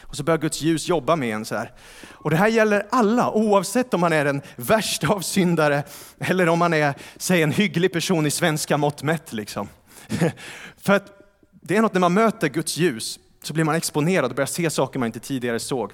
Och 0.09 0.17
så 0.17 0.23
börjar 0.23 0.38
Guds 0.38 0.61
ljus 0.61 0.88
jobba 0.88 1.17
med 1.17 1.35
en 1.35 1.45
så 1.45 1.57
här. 1.57 1.73
Och 2.11 2.31
det 2.31 2.37
här 2.37 2.49
gäller 2.49 2.87
alla, 2.91 3.31
oavsett 3.31 3.95
om 3.95 4.00
man 4.00 4.12
är 4.12 4.25
den 4.25 4.43
värsta 4.57 5.09
av 5.09 5.21
syndare 5.21 5.83
eller 6.19 6.49
om 6.49 6.59
man 6.59 6.75
är, 6.75 6.95
säg 7.17 7.43
en 7.43 7.53
hygglig 7.53 7.93
person 7.93 8.27
i 8.27 8.31
svenska 8.31 8.77
mått 8.77 9.03
mätt. 9.03 9.33
Liksom. 9.33 9.69
För 10.77 10.93
att 10.93 11.07
det 11.50 11.77
är 11.77 11.83
något 11.83 11.93
när 11.93 12.00
man 12.00 12.15
möter 12.15 12.49
Guds 12.49 12.77
ljus 12.77 13.19
så 13.43 13.55
blir 13.55 13.65
man 13.65 13.75
exponerad 13.75 14.31
och 14.31 14.37
börjar 14.37 14.47
se 14.47 14.71
saker 14.71 14.99
man 14.99 15.07
inte 15.07 15.21
tidigare 15.21 15.59
såg. 15.59 15.93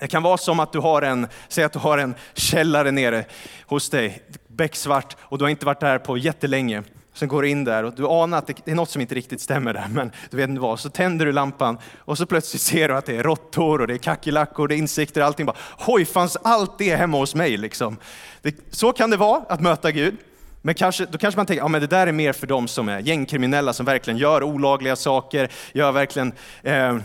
Det 0.00 0.08
kan 0.08 0.22
vara 0.22 0.38
som 0.38 0.60
att 0.60 0.72
du 0.72 0.78
har 0.78 1.02
en, 1.02 1.26
säg 1.48 1.64
att 1.64 1.72
du 1.72 1.78
har 1.78 1.98
en 1.98 2.14
källare 2.34 2.90
nere 2.90 3.24
hos 3.66 3.90
dig, 3.90 4.22
becksvart, 4.48 5.16
och 5.20 5.38
du 5.38 5.44
har 5.44 5.50
inte 5.50 5.66
varit 5.66 5.80
där 5.80 5.98
på 5.98 6.18
jättelänge. 6.18 6.82
Sen 7.14 7.28
går 7.28 7.42
du 7.42 7.48
in 7.48 7.64
där 7.64 7.84
och 7.84 7.94
du 7.94 8.06
anar 8.06 8.38
att 8.38 8.46
det 8.46 8.70
är 8.70 8.74
något 8.74 8.90
som 8.90 9.00
inte 9.00 9.14
riktigt 9.14 9.40
stämmer 9.40 9.72
där, 9.74 9.86
men 9.90 10.12
du 10.30 10.36
vet 10.36 10.48
inte 10.48 10.60
vad. 10.60 10.80
Så 10.80 10.90
tänder 10.90 11.26
du 11.26 11.32
lampan 11.32 11.78
och 11.98 12.18
så 12.18 12.26
plötsligt 12.26 12.62
ser 12.62 12.88
du 12.88 12.94
att 12.94 13.06
det 13.06 13.16
är 13.16 13.22
råttor 13.22 13.80
och 13.80 13.86
det 13.86 13.94
är 13.94 13.98
kackerlackor, 13.98 14.68
det 14.68 14.74
är 14.74 14.76
insekter, 14.76 15.20
allting 15.20 15.46
bara, 15.46 15.56
hoj, 15.78 16.04
fanns 16.04 16.36
allt 16.36 16.78
det 16.78 16.96
hemma 16.96 17.18
hos 17.18 17.34
mig 17.34 17.56
liksom? 17.56 17.96
Det, 18.42 18.56
så 18.70 18.92
kan 18.92 19.10
det 19.10 19.16
vara 19.16 19.42
att 19.48 19.60
möta 19.60 19.90
Gud. 19.90 20.16
Men 20.62 20.74
kanske, 20.74 21.06
då 21.06 21.18
kanske 21.18 21.38
man 21.38 21.46
tänker, 21.46 21.62
ja 21.62 21.68
men 21.68 21.80
det 21.80 21.86
där 21.86 22.06
är 22.06 22.12
mer 22.12 22.32
för 22.32 22.46
de 22.46 22.68
som 22.68 22.88
är 22.88 23.00
gängkriminella, 23.00 23.72
som 23.72 23.86
verkligen 23.86 24.18
gör 24.18 24.42
olagliga 24.42 24.96
saker, 24.96 25.50
gör 25.72 25.92
verkligen 25.92 26.32
eh, 26.62 26.96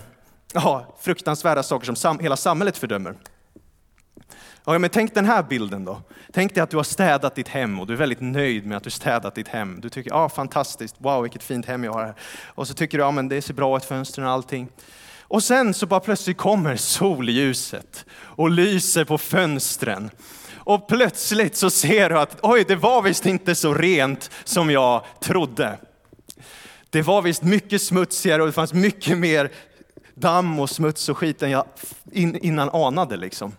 ja, 0.53 0.95
fruktansvärda 1.01 1.63
saker 1.63 1.85
som 1.85 1.95
sam 1.95 2.19
hela 2.19 2.37
samhället 2.37 2.77
fördömer. 2.77 3.15
Ja, 4.69 4.79
men 4.79 4.89
tänk 4.89 5.13
den 5.13 5.25
här 5.25 5.43
bilden 5.43 5.85
då. 5.85 6.01
Tänk 6.33 6.53
dig 6.55 6.61
att 6.63 6.69
du 6.69 6.77
har 6.77 6.83
städat 6.83 7.35
ditt 7.35 7.47
hem 7.47 7.79
och 7.79 7.87
du 7.87 7.93
är 7.93 7.97
väldigt 7.97 8.21
nöjd 8.21 8.65
med 8.65 8.77
att 8.77 8.83
du 8.83 8.89
städat 8.89 9.35
ditt 9.35 9.47
hem. 9.47 9.79
Du 9.81 9.89
tycker, 9.89 10.11
ja 10.11 10.29
fantastiskt, 10.29 10.95
wow 10.97 11.21
vilket 11.21 11.43
fint 11.43 11.65
hem 11.65 11.83
jag 11.83 11.93
har 11.93 12.03
här. 12.03 12.15
Och 12.45 12.67
så 12.67 12.73
tycker 12.73 12.97
du, 12.97 13.03
ja 13.03 13.11
men 13.11 13.29
det 13.29 13.41
ser 13.41 13.53
bra 13.53 13.77
ut, 13.77 13.85
fönstren 13.85 14.27
och 14.27 14.31
allting. 14.33 14.67
Och 15.21 15.43
sen 15.43 15.73
så 15.73 15.85
bara 15.85 15.99
plötsligt 15.99 16.37
kommer 16.37 16.75
solljuset 16.75 18.05
och 18.11 18.49
lyser 18.49 19.05
på 19.05 19.17
fönstren. 19.17 20.09
Och 20.55 20.87
plötsligt 20.87 21.55
så 21.55 21.69
ser 21.69 22.09
du 22.09 22.19
att, 22.19 22.37
oj 22.41 22.65
det 22.67 22.75
var 22.75 23.01
visst 23.01 23.25
inte 23.25 23.55
så 23.55 23.73
rent 23.73 24.31
som 24.43 24.71
jag 24.71 25.03
trodde. 25.19 25.77
Det 26.89 27.01
var 27.01 27.21
visst 27.21 27.43
mycket 27.43 27.81
smutsigare 27.81 28.41
och 28.41 28.47
det 28.47 28.53
fanns 28.53 28.73
mycket 28.73 29.17
mer 29.17 29.51
damm 30.15 30.59
och 30.59 30.69
smuts 30.69 31.09
och 31.09 31.17
skit 31.17 31.43
än 31.43 31.51
jag 31.51 31.65
innan 32.13 32.69
anade. 32.69 33.17
Liksom. 33.17 33.53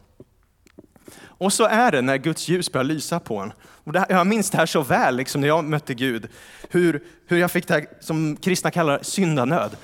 Och 1.39 1.53
så 1.53 1.65
är 1.65 1.93
det 1.93 2.03
när 2.03 2.17
Guds 2.17 2.49
ljus 2.49 2.73
börjar 2.73 2.85
lysa 2.85 3.21
på 3.21 3.39
en. 3.39 3.53
Och 3.61 3.95
här, 3.95 4.07
jag 4.09 4.27
minns 4.27 4.51
det 4.51 4.59
här 4.59 4.67
så 4.67 4.83
väl 4.83 5.17
liksom, 5.17 5.41
när 5.41 5.49
jag 5.49 5.65
mötte 5.65 5.95
Gud, 5.95 6.29
hur, 6.71 7.03
hur 7.27 7.39
jag 7.39 7.51
fick 7.51 7.69
det 7.69 7.75
här 7.75 7.87
som 8.01 8.37
kristna 8.37 8.71
kallar 8.71 8.99
syndanöd. 9.03 9.77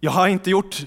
Jag 0.00 0.10
har 0.10 0.28
inte 0.28 0.50
gjort 0.50 0.86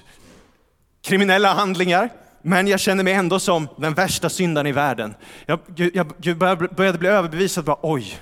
kriminella 1.02 1.54
handlingar, 1.54 2.10
men 2.42 2.66
jag 2.66 2.80
känner 2.80 3.04
mig 3.04 3.12
ändå 3.12 3.38
som 3.38 3.68
den 3.76 3.94
värsta 3.94 4.28
syndaren 4.28 4.66
i 4.66 4.72
världen. 4.72 5.14
Jag, 5.46 5.60
jag, 5.94 6.12
jag 6.22 6.38
började 6.74 6.98
bli 6.98 7.08
överbevisad, 7.08 7.64
bara, 7.64 7.78
oj, 7.82 8.18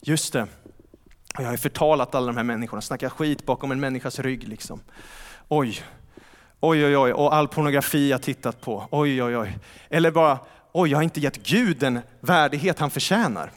just 0.00 0.32
det. 0.32 0.46
Jag 1.38 1.44
har 1.44 1.56
förtalat 1.56 2.14
alla 2.14 2.26
de 2.26 2.36
här 2.36 2.44
människorna, 2.44 2.82
snackat 2.82 3.12
skit 3.12 3.46
bakom 3.46 3.70
en 3.70 3.80
människas 3.80 4.18
rygg. 4.18 4.48
Liksom. 4.48 4.80
Oj, 5.48 5.82
oj, 6.60 6.86
oj, 6.86 6.96
oj, 6.96 7.12
och 7.12 7.34
all 7.34 7.48
pornografi 7.48 8.10
jag 8.10 8.22
tittat 8.22 8.60
på. 8.60 8.88
Oj, 8.90 9.22
oj, 9.22 9.36
oj. 9.36 9.58
Eller 9.90 10.10
bara, 10.10 10.38
oj, 10.78 10.90
jag 10.90 10.98
har 10.98 11.02
inte 11.02 11.20
gett 11.20 11.36
Gud 11.36 11.76
den 11.76 12.00
värdighet 12.20 12.78
han 12.78 12.90
förtjänar. 12.90 13.52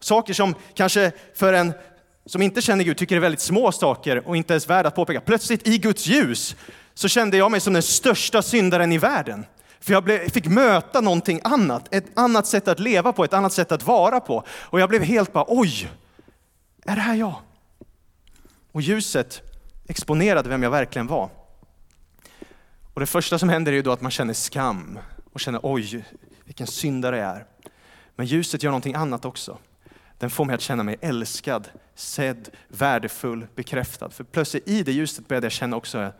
Saker 0.00 0.34
som 0.34 0.54
kanske 0.74 1.12
för 1.34 1.52
en 1.52 1.72
som 2.26 2.42
inte 2.42 2.62
känner 2.62 2.84
Gud 2.84 2.96
tycker 2.96 3.16
är 3.16 3.20
väldigt 3.20 3.40
små 3.40 3.72
saker 3.72 4.28
och 4.28 4.36
inte 4.36 4.52
ens 4.52 4.70
värda 4.70 4.88
att 4.88 4.94
påpeka. 4.94 5.20
Plötsligt 5.20 5.68
i 5.68 5.78
Guds 5.78 6.06
ljus 6.06 6.56
så 6.94 7.08
kände 7.08 7.36
jag 7.36 7.50
mig 7.50 7.60
som 7.60 7.72
den 7.72 7.82
största 7.82 8.42
syndaren 8.42 8.92
i 8.92 8.98
världen. 8.98 9.46
För 9.80 9.92
jag 9.92 10.04
blev, 10.04 10.30
fick 10.30 10.46
möta 10.46 11.00
någonting 11.00 11.40
annat, 11.44 11.94
ett 11.94 12.06
annat 12.14 12.46
sätt 12.46 12.68
att 12.68 12.80
leva 12.80 13.12
på, 13.12 13.24
ett 13.24 13.32
annat 13.32 13.52
sätt 13.52 13.72
att 13.72 13.82
vara 13.82 14.20
på. 14.20 14.44
Och 14.50 14.80
jag 14.80 14.88
blev 14.88 15.02
helt 15.02 15.32
bara, 15.32 15.44
oj, 15.48 15.90
är 16.84 16.94
det 16.94 17.02
här 17.02 17.14
jag? 17.14 17.34
Och 18.72 18.82
ljuset 18.82 19.42
exponerade 19.88 20.48
vem 20.48 20.62
jag 20.62 20.70
verkligen 20.70 21.06
var. 21.06 21.30
Och 22.94 23.00
det 23.00 23.06
första 23.06 23.38
som 23.38 23.48
händer 23.48 23.72
är 23.72 23.76
ju 23.76 23.82
då 23.82 23.92
att 23.92 24.00
man 24.00 24.10
känner 24.10 24.34
skam 24.34 24.98
och 25.32 25.40
känner, 25.40 25.60
oj, 25.62 26.04
vilken 26.46 26.66
syndare 26.66 27.18
jag 27.18 27.36
är. 27.36 27.46
Men 28.16 28.26
ljuset 28.26 28.62
gör 28.62 28.70
någonting 28.70 28.94
annat 28.94 29.24
också. 29.24 29.58
Den 30.18 30.30
får 30.30 30.44
mig 30.44 30.54
att 30.54 30.60
känna 30.60 30.82
mig 30.82 30.96
älskad, 31.00 31.68
sedd, 31.94 32.48
värdefull, 32.68 33.46
bekräftad. 33.54 34.10
För 34.10 34.24
plötsligt 34.24 34.68
i 34.68 34.82
det 34.82 34.92
ljuset 34.92 35.28
började 35.28 35.44
jag 35.44 35.52
känna 35.52 35.76
också, 35.76 36.12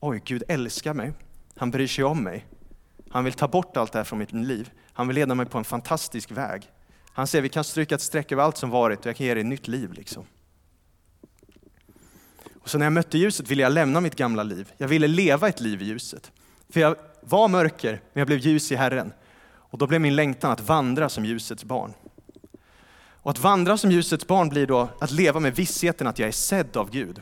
oj, 0.00 0.22
Gud 0.24 0.42
älskar 0.48 0.94
mig. 0.94 1.12
Han 1.56 1.70
bryr 1.70 1.86
sig 1.86 2.04
om 2.04 2.22
mig. 2.22 2.46
Han 3.10 3.24
vill 3.24 3.32
ta 3.32 3.48
bort 3.48 3.76
allt 3.76 3.92
det 3.92 3.98
här 3.98 4.04
från 4.04 4.18
mitt 4.18 4.32
liv. 4.32 4.70
Han 4.92 5.08
vill 5.08 5.14
leda 5.14 5.34
mig 5.34 5.46
på 5.46 5.58
en 5.58 5.64
fantastisk 5.64 6.30
väg. 6.30 6.70
Han 7.12 7.26
säger, 7.26 7.42
vi 7.42 7.48
kan 7.48 7.64
stryka 7.64 7.94
ett 7.94 8.00
streck 8.00 8.32
över 8.32 8.42
allt 8.42 8.56
som 8.56 8.70
varit 8.70 9.00
och 9.00 9.06
jag 9.06 9.16
kan 9.16 9.26
ge 9.26 9.34
dig 9.34 9.40
ett 9.40 9.46
nytt 9.46 9.68
liv. 9.68 9.92
Liksom. 9.92 10.24
Och 12.60 12.70
så 12.70 12.78
när 12.78 12.86
jag 12.86 12.92
mötte 12.92 13.18
ljuset 13.18 13.50
ville 13.50 13.62
jag 13.62 13.72
lämna 13.72 14.00
mitt 14.00 14.16
gamla 14.16 14.42
liv. 14.42 14.72
Jag 14.76 14.88
ville 14.88 15.08
leva 15.08 15.48
ett 15.48 15.60
liv 15.60 15.82
i 15.82 15.84
ljuset. 15.84 16.32
För 16.68 16.80
jag 16.80 16.96
var 17.20 17.48
mörker, 17.48 17.92
men 18.12 18.20
jag 18.20 18.26
blev 18.26 18.38
ljus 18.38 18.72
i 18.72 18.76
Herren. 18.76 19.12
Och 19.76 19.80
då 19.80 19.86
blev 19.86 20.00
min 20.00 20.16
längtan 20.16 20.50
att 20.50 20.60
vandra 20.60 21.08
som 21.08 21.24
ljusets 21.24 21.64
barn. 21.64 21.92
Och 23.22 23.30
att 23.30 23.38
vandra 23.38 23.76
som 23.76 23.90
ljusets 23.90 24.26
barn 24.26 24.48
blir 24.48 24.66
då 24.66 24.88
att 25.00 25.10
leva 25.10 25.40
med 25.40 25.56
vissheten 25.56 26.06
att 26.06 26.18
jag 26.18 26.28
är 26.28 26.32
sedd 26.32 26.76
av 26.76 26.90
Gud. 26.90 27.20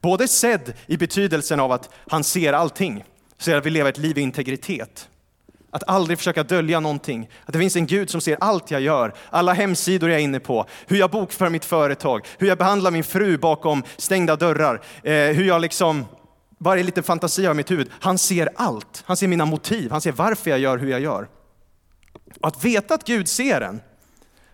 Både 0.00 0.28
sedd 0.28 0.72
i 0.86 0.96
betydelsen 0.96 1.60
av 1.60 1.72
att 1.72 1.90
han 2.08 2.24
ser 2.24 2.52
allting, 2.52 3.04
så 3.38 3.50
jag 3.50 3.60
vill 3.60 3.72
leva 3.72 3.88
ett 3.88 3.98
liv 3.98 4.18
i 4.18 4.20
integritet. 4.20 5.08
Att 5.70 5.88
aldrig 5.88 6.18
försöka 6.18 6.42
dölja 6.42 6.80
någonting. 6.80 7.28
Att 7.44 7.52
det 7.52 7.58
finns 7.58 7.76
en 7.76 7.86
Gud 7.86 8.10
som 8.10 8.20
ser 8.20 8.36
allt 8.40 8.70
jag 8.70 8.80
gör, 8.80 9.14
alla 9.30 9.52
hemsidor 9.52 10.10
jag 10.10 10.20
är 10.20 10.24
inne 10.24 10.40
på, 10.40 10.66
hur 10.86 10.96
jag 10.96 11.10
bokför 11.10 11.48
mitt 11.48 11.64
företag, 11.64 12.26
hur 12.38 12.48
jag 12.48 12.58
behandlar 12.58 12.90
min 12.90 13.04
fru 13.04 13.38
bakom 13.38 13.82
stängda 13.96 14.36
dörrar, 14.36 14.80
eh, 15.02 15.12
hur 15.12 15.44
jag 15.44 15.60
liksom, 15.60 16.04
varje 16.58 16.82
liten 16.82 17.02
fantasi 17.02 17.44
har 17.44 17.54
i 17.54 17.56
mitt 17.56 17.70
huvud. 17.70 17.90
Han 18.00 18.18
ser 18.18 18.48
allt. 18.56 19.02
Han 19.06 19.16
ser 19.16 19.28
mina 19.28 19.44
motiv, 19.44 19.90
han 19.90 20.00
ser 20.00 20.12
varför 20.12 20.50
jag 20.50 20.58
gör 20.58 20.78
hur 20.78 20.90
jag 20.90 21.00
gör. 21.00 21.28
Och 22.40 22.48
att 22.48 22.64
veta 22.64 22.94
att 22.94 23.04
Gud 23.04 23.28
ser 23.28 23.60
en, 23.60 23.80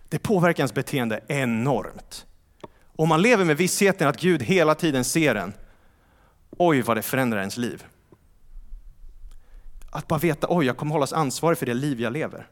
det 0.09 0.19
påverkar 0.19 0.61
ens 0.61 0.73
beteende 0.73 1.19
enormt. 1.27 2.25
Om 2.95 3.09
man 3.09 3.21
lever 3.21 3.45
med 3.45 3.57
vissheten 3.57 4.07
att 4.07 4.21
Gud 4.21 4.43
hela 4.43 4.75
tiden 4.75 5.03
ser 5.03 5.35
en, 5.35 5.53
oj 6.49 6.81
vad 6.81 6.97
det 6.97 7.01
förändrar 7.01 7.39
ens 7.39 7.57
liv. 7.57 7.85
Att 9.91 10.07
bara 10.07 10.19
veta, 10.19 10.47
oj 10.49 10.65
jag 10.65 10.77
kommer 10.77 10.91
hållas 10.91 11.13
ansvarig 11.13 11.57
för 11.57 11.65
det 11.65 11.73
liv 11.73 12.01
jag 12.01 12.13
lever. 12.13 12.47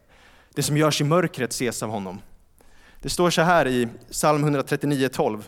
Det 0.53 0.63
som 0.63 0.77
görs 0.77 1.01
i 1.01 1.03
mörkret 1.03 1.51
ses 1.51 1.83
av 1.83 1.89
honom. 1.89 2.21
Det 3.01 3.09
står 3.09 3.29
så 3.29 3.41
här 3.41 3.67
i 3.67 3.87
psalm 4.11 4.45
139.12. 4.45 5.43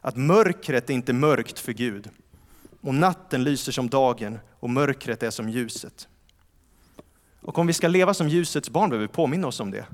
Att 0.00 0.16
mörkret 0.16 0.90
är 0.90 0.94
inte 0.94 1.12
mörkt 1.12 1.58
för 1.58 1.72
Gud. 1.72 2.10
Och 2.80 2.94
natten 2.94 3.44
lyser 3.44 3.72
som 3.72 3.88
dagen 3.88 4.38
och 4.60 4.70
mörkret 4.70 5.22
är 5.22 5.30
som 5.30 5.48
ljuset. 5.48 6.08
Och 7.42 7.58
om 7.58 7.66
vi 7.66 7.72
ska 7.72 7.88
leva 7.88 8.14
som 8.14 8.28
ljusets 8.28 8.70
barn 8.70 8.90
behöver 8.90 9.06
vi 9.06 9.12
påminna 9.12 9.46
oss 9.46 9.60
om 9.60 9.70
det. 9.70 9.86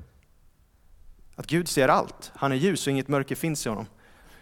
Att 1.35 1.47
Gud 1.47 1.67
ser 1.67 1.87
allt. 1.87 2.31
Han 2.35 2.51
är 2.51 2.55
ljus 2.55 2.87
och 2.87 2.91
inget 2.91 3.07
mörker 3.07 3.35
finns 3.35 3.65
i 3.65 3.69
honom. 3.69 3.85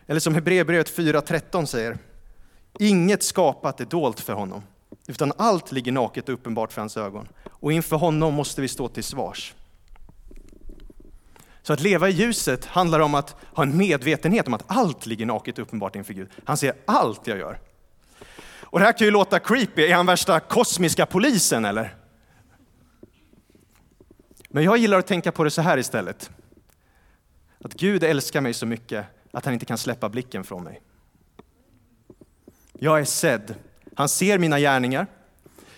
Eller 0.08 0.20
som 0.20 0.36
Hebreerbrevet 0.36 0.98
4.13 0.98 1.65
säger. 1.65 1.98
Inget 2.80 3.24
skapat 3.24 3.82
är 3.82 3.86
dolt 3.86 4.20
för 4.20 4.34
honom, 4.34 4.63
utan 5.08 5.34
allt 5.38 5.72
ligger 5.72 5.91
naket 5.91 6.30
och 6.30 6.34
uppenbart 6.34 6.74
för 6.74 6.82
hans 6.82 6.98
ögon. 6.98 7.28
Och 7.50 7.74
inför 7.74 7.96
honom 7.96 8.34
måste 8.34 8.62
vi 8.62 8.67
stå 8.67 8.88
till 8.88 9.04
svars. 9.04 9.54
Så 11.62 11.74
att 11.74 11.82
leva 11.82 12.10
i 12.10 12.12
ljuset 12.12 12.65
handlar 12.65 13.00
om 13.00 13.15
att 13.15 13.36
ha 13.54 13.63
en 13.63 13.78
medvetenhet 13.78 14.48
om 14.48 14.54
att 14.54 14.63
allt 14.67 15.06
ligger 15.06 15.26
naket 15.26 15.58
och 15.58 15.62
uppenbart 15.62 15.96
inför 15.96 16.13
Gud. 16.13 16.30
Han 16.43 16.58
ser 16.58 16.74
allt 16.86 17.28
jag 17.28 17.38
gör. 17.38 17.60
Och 18.62 18.80
det 18.80 18.86
här 18.86 18.98
kan 18.98 19.08
ju 19.08 19.12
låta 19.12 19.39
creepy. 19.39 19.82
Är 19.82 19.96
han 19.96 20.06
värsta 20.06 20.39
kosmiska 20.39 21.06
polisen 21.06 21.65
eller? 21.65 21.96
Men 24.48 24.64
jag 24.64 24.78
gillar 24.78 25.00
att 25.00 25.08
tänka 25.08 25.32
på 25.32 25.44
det 25.44 25.52
så 25.52 25.62
här 25.62 25.78
istället. 25.78 26.32
Att 27.64 27.74
Gud 27.74 28.04
älskar 28.04 28.42
mig 28.42 28.54
så 28.54 28.66
mycket 28.66 29.06
att 29.32 29.46
han 29.46 29.54
inte 29.54 29.66
kan 29.66 29.78
släppa 29.78 30.10
blicken 30.10 30.44
från 30.44 30.64
mig. 30.64 30.82
Jag 32.74 33.00
är 33.00 33.06
sedd. 33.06 33.56
Han 33.96 34.10
ser 34.10 34.38
mina 34.38 34.60
gärningar. 34.60 35.08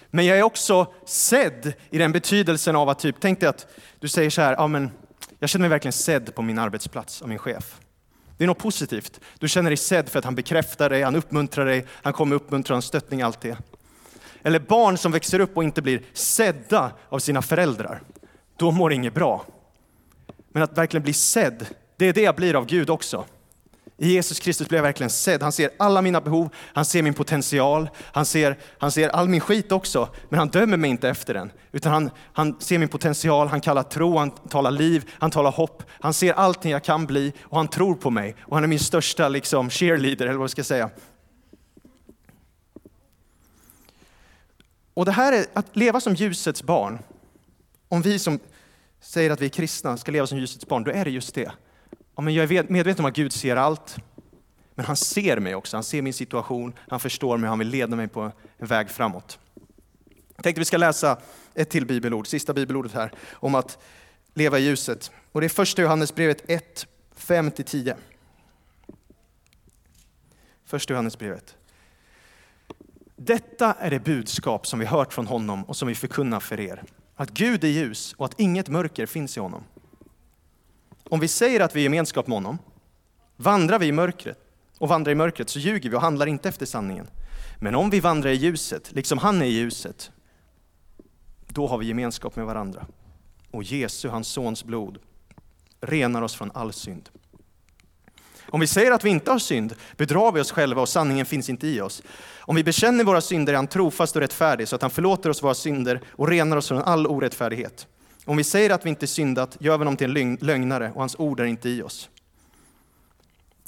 Men 0.10 0.26
jag 0.26 0.38
är 0.38 0.44
också 0.44 0.94
sedd 1.06 1.74
i 1.90 1.98
den 1.98 2.12
betydelsen 2.12 2.76
av 2.76 2.90
att, 2.90 3.00
typ, 3.00 3.16
tänk 3.20 3.40
dig 3.40 3.50
att 3.50 3.68
du 4.00 4.08
säger 4.08 4.30
så 4.30 4.42
här, 4.42 4.54
ja, 4.54 4.68
men 4.68 4.92
jag 5.40 5.50
känner 5.50 5.64
mig 5.64 5.70
verkligen 5.70 5.94
sedd 5.94 6.36
på 6.36 6.42
min 6.42 6.60
arbetsplats 6.60 7.22
av 7.22 7.30
min 7.30 7.38
chef. 7.38 7.80
Det 8.38 8.44
är 8.44 8.48
något 8.48 8.58
positivt. 8.58 9.20
Du 9.40 9.48
känner 9.48 9.70
dig 9.70 9.78
sedd 9.78 10.10
för 10.10 10.20
att 10.20 10.26
han 10.26 10.36
bekräftar 10.36 10.90
dig, 10.90 11.02
han 11.02 11.16
uppmuntrar 11.16 11.66
dig, 11.66 11.86
han 11.92 12.14
kommer 12.14 12.36
uppmuntra 12.36 12.78
och 12.78 12.84
stöttning, 12.84 13.22
allt 13.22 13.42
det. 13.42 13.58
Eller 14.44 14.60
barn 14.60 14.98
som 14.98 15.12
växer 15.12 15.40
upp 15.40 15.58
och 15.58 15.64
inte 15.64 15.82
blir 15.82 16.02
sedda 16.14 16.92
av 17.10 17.20
sina 17.20 17.42
föräldrar 17.42 18.02
då 18.60 18.72
mår 18.72 18.94
inget 18.94 19.14
bra. 19.14 19.46
Men 20.52 20.64
att 20.64 20.78
verkligen 20.78 21.04
bli 21.04 21.14
sedd, 21.14 21.66
det 21.98 22.06
är 22.06 22.14
det 22.14 22.22
jag 22.22 22.36
blir 22.36 22.56
av 22.56 22.66
Gud 22.66 22.90
också. 22.90 23.26
I 24.02 24.14
Jesus 24.14 24.40
Kristus 24.40 24.68
blir 24.68 24.78
jag 24.78 24.84
verkligen 24.84 25.10
sedd. 25.10 25.44
Han 25.44 25.52
ser 25.52 25.70
alla 25.80 26.02
mina 26.02 26.22
behov, 26.22 26.50
han 26.56 26.86
ser 26.86 27.02
min 27.02 27.14
potential, 27.14 27.90
han 28.14 28.26
ser, 28.26 28.58
han 28.78 28.92
ser 28.92 29.10
all 29.10 29.30
min 29.30 29.42
skit 29.42 29.72
också. 29.72 30.10
Men 30.30 30.40
han 30.40 30.48
dömer 30.48 30.78
mig 30.78 30.90
inte 30.90 31.10
efter 31.10 31.34
den. 31.34 31.52
Utan 31.72 31.92
han, 31.92 32.12
han 32.34 32.60
ser 32.60 32.78
min 32.78 32.90
potential, 32.90 33.48
han 33.48 33.62
kallar 33.62 33.84
tro, 33.84 34.18
han 34.18 34.32
talar 34.32 34.72
liv, 34.72 35.10
han 35.12 35.32
talar 35.32 35.52
hopp. 35.52 35.84
Han 35.90 36.14
ser 36.14 36.34
allting 36.34 36.72
jag 36.72 36.84
kan 36.84 37.06
bli 37.06 37.34
och 37.42 37.58
han 37.58 37.68
tror 37.68 37.96
på 37.96 38.10
mig. 38.10 38.36
Och 38.42 38.56
han 38.56 38.64
är 38.64 38.68
min 38.68 38.80
största 38.80 39.30
liksom, 39.30 39.70
cheerleader, 39.70 40.26
eller 40.26 40.38
vad 40.38 40.44
jag 40.44 40.50
ska 40.50 40.64
säga. 40.64 40.90
Och 44.94 45.06
det 45.06 45.12
här 45.12 45.34
är 45.34 45.46
att 45.54 45.76
leva 45.76 46.00
som 46.00 46.16
ljusets 46.16 46.64
barn. 46.64 47.00
Om 47.88 48.02
vi 48.02 48.20
som 48.20 48.40
säger 49.00 49.30
att 49.30 49.42
vi 49.42 49.46
är 49.46 49.50
kristna 49.50 49.98
ska 49.98 50.12
leva 50.12 50.28
som 50.28 50.38
ljusets 50.38 50.68
barn, 50.68 50.84
då 50.84 50.92
är 50.92 51.06
det 51.06 51.12
just 51.12 51.36
det. 51.36 51.52
Ja, 52.16 52.22
men 52.22 52.34
jag 52.34 52.52
är 52.52 52.64
medveten 52.64 53.06
om 53.06 53.10
att 53.10 53.16
Gud 53.16 53.34
ser 53.34 53.56
allt, 53.56 53.96
men 54.76 54.86
han 54.86 54.98
ser 54.98 55.40
mig 55.40 55.56
också. 55.56 55.78
Han 55.78 55.84
ser 55.84 56.02
min 56.02 56.14
situation, 56.14 56.74
han 56.90 57.00
förstår 57.00 57.38
mig, 57.38 57.50
han 57.50 57.60
vill 57.60 57.68
leda 57.68 57.96
mig 57.96 58.08
på 58.08 58.32
en 58.58 58.68
väg 58.68 58.90
framåt. 58.90 59.40
Jag 60.36 60.44
tänkte 60.44 60.60
vi 60.60 60.66
ska 60.66 60.78
läsa 60.78 61.18
ett 61.54 61.70
till 61.70 61.86
bibelord, 61.86 62.28
sista 62.28 62.54
bibelordet 62.54 62.94
här, 62.94 63.12
om 63.32 63.56
att 63.56 63.78
leva 64.34 64.60
i 64.60 64.64
ljuset. 64.64 65.12
Och 65.32 65.42
det 65.42 65.48
är 65.48 65.50
första 65.50 65.82
Johannesbrevet 65.82 66.50
1, 66.50 66.88
5-10. 67.18 67.96
Första 70.66 70.94
Johannesbrevet. 70.94 71.56
Detta 73.16 73.74
är 73.74 73.90
det 73.90 74.00
budskap 74.00 74.68
som 74.68 74.80
vi 74.80 74.86
hört 74.86 75.14
från 75.14 75.28
honom 75.28 75.64
och 75.64 75.76
som 75.76 75.88
vi 75.88 75.96
förkunnar 75.96 76.40
för 76.40 76.60
er. 76.60 76.84
Att 77.20 77.30
Gud 77.30 77.64
är 77.64 77.68
ljus 77.68 78.14
och 78.18 78.26
att 78.26 78.40
inget 78.40 78.70
mörker 78.70 79.06
finns 79.06 79.38
i 79.38 79.40
honom. 79.40 79.64
Om 81.04 81.20
vi 81.20 81.28
säger 81.28 81.60
att 81.60 81.76
vi 81.76 81.80
är 81.80 81.82
i 81.82 81.84
gemenskap 81.84 82.28
med 82.28 82.36
honom, 82.36 82.58
vandrar 83.36 83.80
vi 83.80 83.88
i 83.88 83.92
mörkret 83.92 84.40
och 84.78 84.90
vandrar 84.90 85.12
i 85.12 85.16
mörkret 85.16 85.50
så 85.50 85.60
ljuger 85.60 85.90
vi 85.90 85.96
och 85.96 86.02
handlar 86.02 86.28
inte 86.28 86.50
efter 86.50 86.66
sanningen. 86.66 87.08
Men 87.58 87.76
om 87.76 87.90
vi 87.90 88.00
vandrar 88.00 88.30
i 88.30 88.36
ljuset, 88.36 88.92
liksom 88.92 89.18
han 89.18 89.42
är 89.42 89.46
i 89.46 89.50
ljuset, 89.50 90.12
då 91.48 91.68
har 91.68 91.78
vi 91.78 91.86
gemenskap 91.86 92.36
med 92.36 92.46
varandra. 92.46 92.86
Och 93.52 93.64
Jesu, 93.64 94.10
hans 94.10 94.28
sons 94.28 94.64
blod, 94.64 94.98
renar 95.82 96.22
oss 96.22 96.36
från 96.36 96.52
all 96.54 96.74
synd. 96.74 97.10
Om 98.52 98.60
vi 98.60 98.68
säger 98.68 98.92
att 98.92 99.06
vi 99.06 99.10
inte 99.10 99.32
har 99.32 99.40
synd 99.40 99.76
bedrar 99.98 100.32
vi 100.32 100.42
oss 100.42 100.52
själva 100.52 100.82
och 100.82 100.90
sanningen 100.90 101.26
finns 101.26 101.50
inte 101.50 101.68
i 101.68 101.82
oss. 101.82 102.04
Om 102.40 102.56
vi 102.56 102.64
bekänner 102.64 103.04
våra 103.04 103.22
synder 103.22 103.54
är 103.54 103.58
han 103.58 103.68
trofast 103.68 104.16
och 104.16 104.22
rättfärdig 104.22 104.68
så 104.68 104.76
att 104.76 104.82
han 104.82 104.92
förlåter 104.92 105.30
oss 105.30 105.44
våra 105.44 105.54
synder 105.54 106.02
och 106.12 106.28
renar 106.28 106.58
oss 106.58 106.68
från 106.68 106.82
all 106.82 107.08
orättfärdighet. 107.08 107.88
Om 108.26 108.38
vi 108.38 108.44
säger 108.44 108.70
att 108.70 108.86
vi 108.86 108.90
inte 108.90 109.08
syndat 109.08 109.58
gör 109.60 109.78
vi 109.78 109.82
honom 109.82 109.98
till 109.98 110.18
en 110.18 110.36
lögnare 110.42 110.92
och 110.94 111.00
hans 111.00 111.16
ord 111.20 111.40
är 111.40 111.46
inte 111.46 111.70
i 111.70 111.82
oss. 111.82 112.10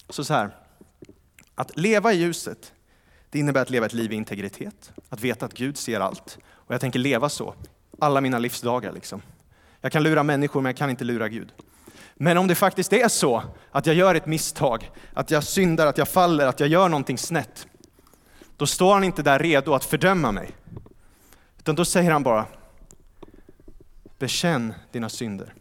Så, 0.09 0.23
så 0.23 0.33
här, 0.33 0.55
att 1.55 1.77
leva 1.77 2.13
i 2.13 2.17
ljuset, 2.17 2.73
det 3.29 3.39
innebär 3.39 3.61
att 3.61 3.69
leva 3.69 3.85
ett 3.85 3.93
liv 3.93 4.13
i 4.13 4.15
integritet, 4.15 4.91
att 5.09 5.21
veta 5.21 5.45
att 5.45 5.53
Gud 5.53 5.77
ser 5.77 5.99
allt. 5.99 6.37
Och 6.49 6.73
jag 6.73 6.81
tänker 6.81 6.99
leva 6.99 7.29
så, 7.29 7.55
alla 7.99 8.21
mina 8.21 8.39
livsdagar. 8.39 8.91
Liksom. 8.91 9.21
Jag 9.81 9.91
kan 9.91 10.03
lura 10.03 10.23
människor, 10.23 10.61
men 10.61 10.69
jag 10.69 10.77
kan 10.77 10.89
inte 10.89 11.03
lura 11.03 11.29
Gud. 11.29 11.53
Men 12.23 12.37
om 12.37 12.47
det 12.47 12.55
faktiskt 12.55 12.93
är 12.93 13.07
så 13.07 13.43
att 13.71 13.85
jag 13.85 13.95
gör 13.95 14.15
ett 14.15 14.25
misstag, 14.25 14.91
att 15.13 15.31
jag 15.31 15.43
syndar, 15.43 15.87
att 15.87 15.97
jag 15.97 16.07
faller, 16.07 16.47
att 16.47 16.59
jag 16.59 16.69
gör 16.69 16.89
någonting 16.89 17.17
snett, 17.17 17.67
då 18.57 18.65
står 18.65 18.93
han 18.93 19.03
inte 19.03 19.23
där 19.23 19.39
redo 19.39 19.73
att 19.73 19.85
fördöma 19.85 20.31
mig. 20.31 20.51
Utan 21.57 21.75
då 21.75 21.85
säger 21.85 22.11
han 22.11 22.23
bara, 22.23 22.45
bekänn 24.19 24.73
dina 24.91 25.09
synder. 25.09 25.53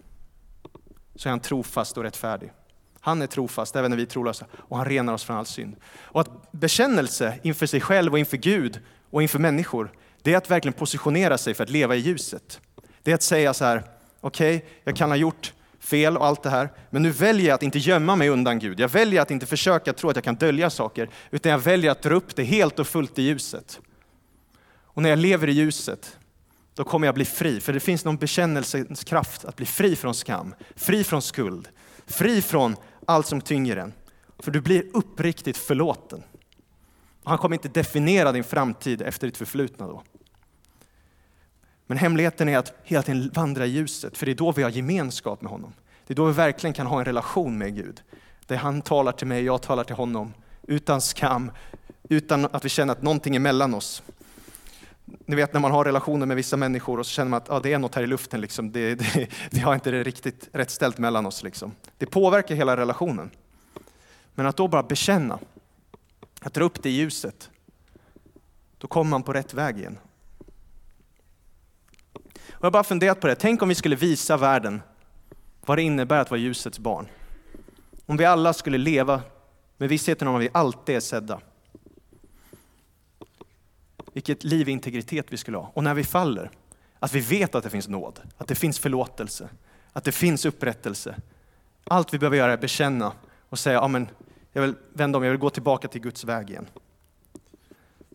Så 1.14 1.28
är 1.28 1.30
han 1.30 1.40
trofast 1.40 1.96
och 1.96 2.02
rättfärdig. 2.02 2.52
Han 3.00 3.22
är 3.22 3.26
trofast 3.26 3.76
även 3.76 3.90
när 3.90 3.96
vi 3.96 4.02
är 4.02 4.06
trolösa 4.06 4.46
och 4.52 4.76
han 4.76 4.86
renar 4.86 5.12
oss 5.12 5.24
från 5.24 5.36
all 5.36 5.46
synd. 5.46 5.76
Och 5.84 6.20
att 6.20 6.52
bekännelse 6.52 7.38
inför 7.42 7.66
sig 7.66 7.80
själv 7.80 8.12
och 8.12 8.18
inför 8.18 8.36
Gud 8.36 8.80
och 9.10 9.22
inför 9.22 9.38
människor, 9.38 9.92
det 10.22 10.32
är 10.32 10.36
att 10.36 10.50
verkligen 10.50 10.72
positionera 10.72 11.38
sig 11.38 11.54
för 11.54 11.64
att 11.64 11.70
leva 11.70 11.96
i 11.96 11.98
ljuset. 11.98 12.60
Det 13.02 13.10
är 13.10 13.14
att 13.14 13.22
säga 13.22 13.54
så 13.54 13.64
här, 13.64 13.84
okej, 14.20 14.56
okay, 14.56 14.68
jag 14.84 14.96
kan 14.96 15.10
ha 15.10 15.16
gjort 15.16 15.52
fel 15.80 16.16
och 16.16 16.26
allt 16.26 16.42
det 16.42 16.50
här. 16.50 16.72
Men 16.90 17.02
nu 17.02 17.10
väljer 17.10 17.46
jag 17.46 17.54
att 17.54 17.62
inte 17.62 17.78
gömma 17.78 18.16
mig 18.16 18.28
undan 18.28 18.58
Gud. 18.58 18.80
Jag 18.80 18.88
väljer 18.88 19.22
att 19.22 19.30
inte 19.30 19.46
försöka 19.46 19.92
tro 19.92 20.10
att 20.10 20.16
jag 20.16 20.24
kan 20.24 20.34
dölja 20.34 20.70
saker, 20.70 21.10
utan 21.30 21.52
jag 21.52 21.58
väljer 21.58 21.90
att 21.90 22.02
dra 22.02 22.14
upp 22.14 22.36
det 22.36 22.44
helt 22.44 22.78
och 22.78 22.86
fullt 22.86 23.18
i 23.18 23.22
ljuset. 23.22 23.80
Och 24.84 25.02
när 25.02 25.10
jag 25.10 25.18
lever 25.18 25.48
i 25.48 25.52
ljuset, 25.52 26.18
då 26.74 26.84
kommer 26.84 27.06
jag 27.06 27.14
bli 27.14 27.24
fri. 27.24 27.60
För 27.60 27.72
det 27.72 27.80
finns 27.80 28.04
någon 28.04 28.16
bekännelsens 28.16 29.04
kraft 29.04 29.44
att 29.44 29.56
bli 29.56 29.66
fri 29.66 29.96
från 29.96 30.14
skam, 30.14 30.54
fri 30.76 31.04
från 31.04 31.22
skuld, 31.22 31.68
fri 32.06 32.42
från 32.42 32.76
allt 33.06 33.26
som 33.26 33.40
tynger 33.40 33.76
en. 33.76 33.92
För 34.38 34.50
du 34.50 34.60
blir 34.60 34.84
uppriktigt 34.92 35.56
förlåten. 35.56 36.22
Han 37.24 37.38
kommer 37.38 37.56
inte 37.56 37.68
definiera 37.68 38.32
din 38.32 38.44
framtid 38.44 39.02
efter 39.02 39.26
ditt 39.26 39.36
förflutna 39.36 39.86
då. 39.86 40.02
Men 41.90 41.98
hemligheten 41.98 42.48
är 42.48 42.58
att 42.58 42.72
hela 42.82 43.02
tiden 43.02 43.30
vandra 43.34 43.66
i 43.66 43.68
ljuset, 43.68 44.18
för 44.18 44.26
det 44.26 44.32
är 44.32 44.36
då 44.36 44.52
vi 44.52 44.62
har 44.62 44.70
gemenskap 44.70 45.42
med 45.42 45.50
honom. 45.50 45.72
Det 46.06 46.14
är 46.14 46.16
då 46.16 46.24
vi 46.24 46.32
verkligen 46.32 46.74
kan 46.74 46.86
ha 46.86 46.98
en 46.98 47.04
relation 47.04 47.58
med 47.58 47.74
Gud. 47.76 48.02
Där 48.46 48.56
han 48.56 48.82
talar 48.82 49.12
till 49.12 49.26
mig, 49.26 49.44
jag 49.44 49.62
talar 49.62 49.84
till 49.84 49.94
honom. 49.94 50.34
Utan 50.62 51.00
skam, 51.00 51.50
utan 52.08 52.44
att 52.44 52.64
vi 52.64 52.68
känner 52.68 52.92
att 52.92 53.02
någonting 53.02 53.36
är 53.36 53.40
mellan 53.40 53.74
oss. 53.74 54.02
Ni 55.04 55.36
vet 55.36 55.52
när 55.52 55.60
man 55.60 55.70
har 55.70 55.84
relationer 55.84 56.26
med 56.26 56.36
vissa 56.36 56.56
människor 56.56 56.98
och 56.98 57.06
så 57.06 57.12
känner 57.12 57.30
man 57.30 57.36
att 57.36 57.50
ah, 57.50 57.60
det 57.60 57.72
är 57.72 57.78
något 57.78 57.94
här 57.94 58.02
i 58.02 58.06
luften, 58.06 58.40
liksom. 58.40 58.72
det, 58.72 58.94
det, 58.94 59.28
vi 59.50 59.60
har 59.60 59.74
inte 59.74 59.90
det 59.90 60.02
riktigt 60.02 60.48
rätt 60.52 60.70
ställt 60.70 60.98
mellan 60.98 61.26
oss. 61.26 61.42
Liksom. 61.42 61.72
Det 61.98 62.06
påverkar 62.06 62.54
hela 62.54 62.76
relationen. 62.76 63.30
Men 64.34 64.46
att 64.46 64.56
då 64.56 64.68
bara 64.68 64.82
bekänna, 64.82 65.38
att 66.40 66.54
dra 66.54 66.64
upp 66.64 66.82
det 66.82 66.90
i 66.90 66.92
ljuset, 66.92 67.50
då 68.78 68.88
kommer 68.88 69.10
man 69.10 69.22
på 69.22 69.32
rätt 69.32 69.54
väg 69.54 69.78
igen. 69.78 69.98
Och 72.60 72.64
jag 72.64 72.66
har 72.66 72.72
bara 72.72 72.84
funderat 72.84 73.20
på 73.20 73.26
det. 73.26 73.34
Tänk 73.34 73.62
om 73.62 73.68
vi 73.68 73.74
skulle 73.74 73.96
visa 73.96 74.36
världen 74.36 74.82
vad 75.60 75.78
det 75.78 75.82
innebär 75.82 76.20
att 76.20 76.30
vara 76.30 76.40
ljusets 76.40 76.78
barn. 76.78 77.08
Om 78.06 78.16
vi 78.16 78.24
alla 78.24 78.52
skulle 78.52 78.78
leva 78.78 79.22
med 79.76 79.88
vissheten 79.88 80.28
om 80.28 80.34
att 80.34 80.42
vi 80.42 80.48
alltid 80.52 80.96
är 80.96 81.00
sedda. 81.00 81.40
Vilket 84.12 84.44
liv 84.44 84.68
i 84.68 84.72
integritet 84.72 85.26
vi 85.28 85.36
skulle 85.36 85.56
ha. 85.56 85.70
Och 85.74 85.84
när 85.84 85.94
vi 85.94 86.04
faller, 86.04 86.50
att 86.98 87.12
vi 87.12 87.20
vet 87.20 87.54
att 87.54 87.64
det 87.64 87.70
finns 87.70 87.88
nåd, 87.88 88.20
att 88.36 88.48
det 88.48 88.54
finns 88.54 88.78
förlåtelse, 88.78 89.48
att 89.92 90.04
det 90.04 90.12
finns 90.12 90.44
upprättelse. 90.44 91.14
Allt 91.84 92.14
vi 92.14 92.18
behöver 92.18 92.36
göra 92.36 92.50
är 92.50 92.54
att 92.54 92.60
bekänna 92.60 93.12
och 93.48 93.58
säga, 93.58 93.80
amen, 93.80 94.08
jag 94.52 94.62
vill 94.62 94.74
vända 94.92 95.18
om, 95.18 95.24
jag 95.24 95.30
vill 95.30 95.40
gå 95.40 95.50
tillbaka 95.50 95.88
till 95.88 96.00
Guds 96.00 96.24
väg 96.24 96.50
igen. 96.50 96.66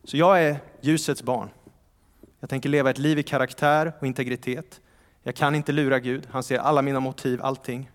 Så 0.03 0.17
jag 0.17 0.43
är 0.43 0.59
ljusets 0.81 1.23
barn. 1.23 1.49
Jag 2.45 2.49
tänker 2.49 2.69
leva 2.69 2.89
ett 2.89 2.97
liv 2.97 3.19
i 3.19 3.23
karaktär 3.23 3.93
och 3.99 4.07
integritet. 4.07 4.81
Jag 5.23 5.35
kan 5.35 5.55
inte 5.55 5.71
lura 5.71 5.99
Gud. 5.99 6.27
Han 6.31 6.43
ser 6.43 6.57
alla 6.57 6.81
mina 6.81 6.99
motiv, 6.99 7.41
allting. 7.41 7.91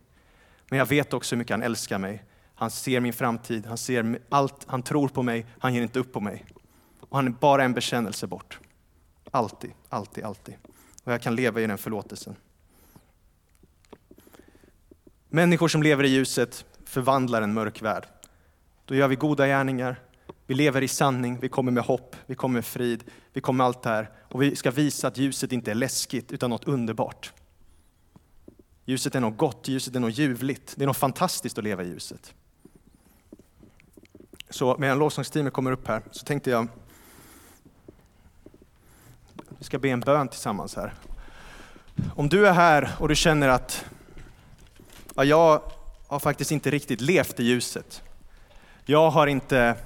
Men 0.69 0.79
jag 0.79 0.87
vet 0.87 1.13
också 1.13 1.35
hur 1.35 1.39
mycket 1.39 1.55
han 1.55 1.63
älskar 1.63 1.99
mig. 1.99 2.25
Han 2.55 2.71
ser 2.71 3.01
min 3.01 3.13
framtid, 3.13 3.67
han 3.67 3.79
ser 3.79 4.19
allt, 4.29 4.65
han 4.67 4.83
tror 4.83 5.09
på 5.09 5.23
mig, 5.23 5.47
han 5.59 5.75
ger 5.75 5.83
inte 5.83 5.99
upp 5.99 6.13
på 6.13 6.21
mig. 6.21 6.45
Och 7.01 7.17
han 7.17 7.27
är 7.27 7.31
bara 7.31 7.65
en 7.65 7.73
bekännelse 7.73 8.27
bort. 8.27 8.59
Alltid, 9.31 9.71
alltid, 9.89 10.25
alltid. 10.25 10.55
Och 11.05 11.13
jag 11.13 11.23
kan 11.23 11.35
leva 11.35 11.61
i 11.61 11.67
den 11.67 11.79
förlåtelsen. 11.79 12.37
Människor 15.29 15.69
som 15.69 15.83
lever 15.83 16.05
i 16.05 16.09
ljuset 16.09 16.65
förvandlar 16.85 17.43
en 17.43 17.55
mörk 17.55 17.83
värld. 17.83 18.07
Då 18.85 18.95
gör 18.95 19.09
vi 19.09 19.17
goda 19.17 19.47
gärningar, 19.47 20.01
vi 20.47 20.55
lever 20.55 20.83
i 20.83 20.89
sanning, 20.89 21.39
vi 21.41 21.49
kommer 21.49 21.73
med 21.73 21.83
hopp, 21.83 22.17
vi 22.27 22.35
kommer 22.35 22.55
med 22.55 22.65
frid, 22.65 23.05
vi 23.33 23.41
kommer 23.41 23.59
med 23.59 23.67
allt 23.67 23.83
det 23.83 23.91
här. 23.91 24.11
Och 24.19 24.43
vi 24.43 24.57
ska 24.57 24.71
visa 24.71 25.09
att 25.09 25.19
ljuset 25.19 25.53
inte 25.53 25.71
är 25.71 25.75
läskigt 25.75 26.33
utan 26.33 26.51
något 26.51 26.65
underbart. 26.65 27.33
Ljuset 28.85 29.15
är 29.15 29.21
något 29.21 29.39
gott, 29.39 29.69
ljuset 29.69 29.97
är 29.97 30.01
något 30.01 30.19
ljuvligt. 30.19 30.75
Det 30.77 30.85
är 30.85 30.87
något 30.87 30.97
fantastiskt 30.97 31.59
att 31.59 31.65
leva 31.65 31.83
i 31.83 31.89
ljuset. 31.89 32.35
Så 34.51 34.77
medan 34.79 34.99
lovsångsteamet 34.99 35.53
kommer 35.53 35.73
upp 35.73 35.89
här 35.89 36.03
så 36.11 36.25
tänkte 36.25 36.51
jag 36.51 36.69
vi 39.59 39.65
ska 39.65 39.79
be 39.79 39.89
en 39.89 40.01
bön 40.01 40.29
tillsammans 40.29 40.77
här. 40.77 40.95
Om 42.15 42.29
du 42.29 42.47
är 42.47 42.53
här 42.53 42.91
och 42.99 43.09
du 43.09 43.15
känner 43.15 43.49
att 43.49 43.85
ja, 45.15 45.25
jag 45.25 45.63
har 46.07 46.19
faktiskt 46.19 46.53
inte 46.53 46.71
riktigt 46.71 47.01
levt 47.01 47.41
i 47.41 47.45
ljuset. 47.45 48.03
Jag 48.85 49.11
har 49.11 49.27
inte 49.27 49.77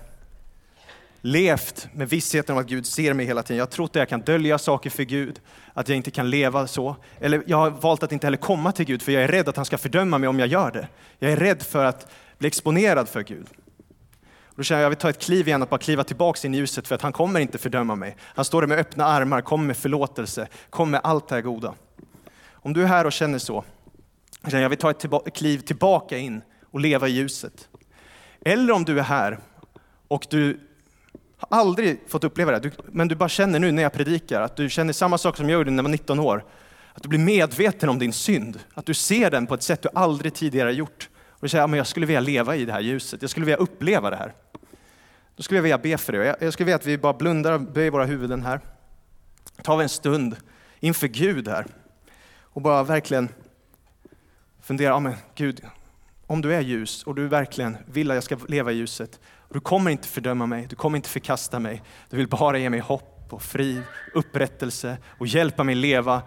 levt 1.24 1.88
med 1.94 2.08
vissheten 2.08 2.54
om 2.54 2.60
att 2.60 2.66
Gud 2.66 2.86
ser 2.86 3.14
mig 3.14 3.26
hela 3.26 3.42
tiden. 3.42 3.56
Jag 3.56 3.64
har 3.64 3.70
trott 3.70 3.90
att 3.90 3.96
jag 3.96 4.08
kan 4.08 4.20
dölja 4.20 4.58
saker 4.58 4.90
för 4.90 5.02
Gud, 5.02 5.40
att 5.72 5.88
jag 5.88 5.96
inte 5.96 6.10
kan 6.10 6.30
leva 6.30 6.66
så. 6.66 6.96
Eller 7.20 7.42
jag 7.46 7.56
har 7.56 7.70
valt 7.70 8.02
att 8.02 8.12
inte 8.12 8.26
heller 8.26 8.36
komma 8.38 8.72
till 8.72 8.86
Gud 8.86 9.02
för 9.02 9.12
jag 9.12 9.22
är 9.22 9.28
rädd 9.28 9.48
att 9.48 9.56
han 9.56 9.64
ska 9.64 9.78
fördöma 9.78 10.18
mig 10.18 10.28
om 10.28 10.38
jag 10.38 10.48
gör 10.48 10.70
det. 10.70 10.88
Jag 11.18 11.32
är 11.32 11.36
rädd 11.36 11.62
för 11.62 11.84
att 11.84 12.10
bli 12.38 12.46
exponerad 12.46 13.08
för 13.08 13.22
Gud. 13.22 13.46
Och 14.46 14.56
då 14.56 14.62
känner 14.62 14.82
jag 14.82 14.84
att 14.84 14.84
jag 14.84 14.90
vill 14.90 15.02
ta 15.02 15.10
ett 15.10 15.24
kliv 15.24 15.48
igen, 15.48 15.62
att 15.62 15.70
bara 15.70 15.78
kliva 15.78 16.04
tillbaka 16.04 16.46
in 16.48 16.54
i 16.54 16.58
ljuset 16.58 16.88
för 16.88 16.94
att 16.94 17.02
han 17.02 17.12
kommer 17.12 17.40
inte 17.40 17.58
fördöma 17.58 17.94
mig. 17.94 18.16
Han 18.20 18.44
står 18.44 18.62
där 18.62 18.68
med 18.68 18.78
öppna 18.78 19.04
armar, 19.04 19.40
kommer 19.40 19.64
med 19.64 19.76
förlåtelse, 19.76 20.48
kommer 20.70 20.90
med 20.90 21.00
allt 21.04 21.28
det 21.28 21.34
här 21.34 21.42
goda. 21.42 21.74
Om 22.52 22.72
du 22.72 22.82
är 22.82 22.86
här 22.86 23.04
och 23.04 23.12
känner 23.12 23.38
så, 23.38 23.64
jag 24.50 24.68
vill 24.68 24.78
ta 24.78 24.90
ett 24.90 25.34
kliv 25.34 25.58
tillbaka 25.58 26.18
in 26.18 26.42
och 26.70 26.80
leva 26.80 27.08
i 27.08 27.10
ljuset. 27.10 27.68
Eller 28.44 28.72
om 28.72 28.84
du 28.84 28.98
är 28.98 29.02
här 29.02 29.38
och 30.08 30.26
du 30.30 30.60
har 31.50 31.60
aldrig 31.60 32.00
fått 32.08 32.24
uppleva 32.24 32.58
det, 32.58 32.70
men 32.86 33.08
du 33.08 33.14
bara 33.14 33.28
känner 33.28 33.58
nu 33.58 33.72
när 33.72 33.82
jag 33.82 33.92
predikar 33.92 34.40
att 34.40 34.56
du 34.56 34.70
känner 34.70 34.92
samma 34.92 35.18
sak 35.18 35.36
som 35.36 35.48
jag 35.48 35.58
gjorde 35.58 35.70
när 35.70 35.78
jag 35.78 35.82
var 35.82 35.90
19 35.90 36.20
år. 36.20 36.44
Att 36.92 37.02
du 37.02 37.08
blir 37.08 37.18
medveten 37.18 37.88
om 37.88 37.98
din 37.98 38.12
synd, 38.12 38.60
att 38.74 38.86
du 38.86 38.94
ser 38.94 39.30
den 39.30 39.46
på 39.46 39.54
ett 39.54 39.62
sätt 39.62 39.82
du 39.82 39.88
aldrig 39.94 40.34
tidigare 40.34 40.72
gjort. 40.72 41.08
Och 41.28 41.40
du 41.40 41.48
säger, 41.48 41.64
att 41.64 41.76
jag 41.76 41.86
skulle 41.86 42.06
vilja 42.06 42.20
leva 42.20 42.56
i 42.56 42.64
det 42.64 42.72
här 42.72 42.80
ljuset, 42.80 43.22
jag 43.22 43.30
skulle 43.30 43.46
vilja 43.46 43.56
uppleva 43.56 44.10
det 44.10 44.16
här. 44.16 44.34
Då 45.36 45.42
skulle 45.42 45.58
jag 45.58 45.62
vilja 45.62 45.78
be 45.78 45.98
för 45.98 46.12
det. 46.12 46.36
Jag 46.40 46.52
skulle 46.52 46.64
vilja 46.64 46.76
att 46.76 46.86
vi 46.86 46.98
bara 46.98 47.12
blundar 47.12 47.52
och 47.52 47.60
böjer 47.60 47.90
våra 47.90 48.04
huvuden 48.04 48.42
här. 48.42 48.60
Tar 49.62 49.76
vi 49.76 49.82
en 49.82 49.88
stund 49.88 50.36
inför 50.80 51.06
Gud 51.06 51.48
här 51.48 51.66
och 52.40 52.62
bara 52.62 52.82
verkligen 52.82 53.28
funderar, 54.60 54.90
ja 54.90 55.00
men 55.00 55.14
Gud, 55.34 55.60
om 56.26 56.42
du 56.42 56.54
är 56.54 56.60
ljus 56.60 57.02
och 57.02 57.14
du 57.14 57.28
verkligen 57.28 57.76
vill 57.86 58.10
att 58.10 58.14
jag 58.14 58.24
ska 58.24 58.38
leva 58.48 58.72
i 58.72 58.74
ljuset, 58.74 59.20
du 59.52 59.60
kommer 59.60 59.90
inte 59.90 60.08
fördöma 60.08 60.46
mig, 60.46 60.66
du 60.70 60.76
kommer 60.76 60.96
inte 60.96 61.08
förkasta 61.08 61.58
mig. 61.58 61.82
Du 62.10 62.16
vill 62.16 62.28
bara 62.28 62.58
ge 62.58 62.70
mig 62.70 62.80
hopp 62.80 63.26
och 63.30 63.42
frid, 63.42 63.82
upprättelse 64.14 64.96
och 65.18 65.26
hjälpa 65.26 65.64
mig 65.64 65.74
leva 65.74 66.22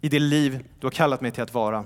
i 0.00 0.08
det 0.08 0.18
liv 0.18 0.64
du 0.80 0.86
har 0.86 0.90
kallat 0.90 1.20
mig 1.20 1.30
till 1.30 1.42
att 1.42 1.54
vara. 1.54 1.84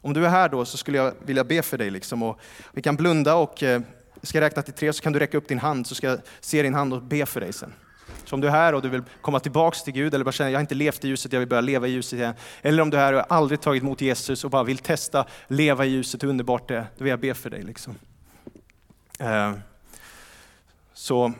Om 0.00 0.12
du 0.12 0.24
är 0.24 0.28
här 0.28 0.48
då 0.48 0.64
så 0.64 0.76
skulle 0.76 0.98
jag 0.98 1.12
vilja 1.24 1.44
be 1.44 1.62
för 1.62 1.78
dig. 1.78 1.90
Liksom 1.90 2.22
och 2.22 2.40
vi 2.72 2.82
kan 2.82 2.96
blunda 2.96 3.34
och 3.34 3.62
eh, 3.62 3.82
jag 4.20 4.28
ska 4.28 4.40
räkna 4.40 4.62
till 4.62 4.74
tre 4.74 4.92
så 4.92 5.02
kan 5.02 5.12
du 5.12 5.18
räcka 5.18 5.38
upp 5.38 5.48
din 5.48 5.58
hand 5.58 5.86
så 5.86 5.94
ska 5.94 6.06
jag 6.06 6.18
se 6.40 6.62
din 6.62 6.74
hand 6.74 6.94
och 6.94 7.02
be 7.02 7.26
för 7.26 7.40
dig 7.40 7.52
sen. 7.52 7.72
Så 8.24 8.34
om 8.34 8.40
du 8.40 8.46
är 8.46 8.52
här 8.52 8.72
och 8.72 8.82
du 8.82 8.88
vill 8.88 9.02
komma 9.20 9.40
tillbaks 9.40 9.82
till 9.82 9.92
Gud 9.92 10.14
eller 10.14 10.24
bara 10.24 10.32
känner 10.32 10.50
jag 10.50 10.58
har 10.58 10.60
inte 10.60 10.74
levt 10.74 11.04
i 11.04 11.08
ljuset, 11.08 11.32
jag 11.32 11.40
vill 11.40 11.48
börja 11.48 11.60
leva 11.60 11.86
i 11.86 11.90
ljuset 11.90 12.18
igen. 12.18 12.34
Eller 12.62 12.82
om 12.82 12.90
du 12.90 12.96
är 12.96 13.00
här 13.00 13.12
och 13.12 13.24
aldrig 13.28 13.60
tagit 13.60 13.82
emot 13.82 14.00
Jesus 14.00 14.44
och 14.44 14.50
bara 14.50 14.62
vill 14.62 14.78
testa 14.78 15.26
leva 15.48 15.84
i 15.84 15.88
ljuset, 15.88 16.22
hur 16.22 16.28
underbart 16.28 16.68
det 16.68 16.76
är. 16.76 16.86
Då 16.98 17.04
vill 17.04 17.10
jag 17.10 17.20
be 17.20 17.34
för 17.34 17.50
dig. 17.50 17.62
Liksom. 17.62 17.94
Eh, 19.18 19.58
så 20.92 21.32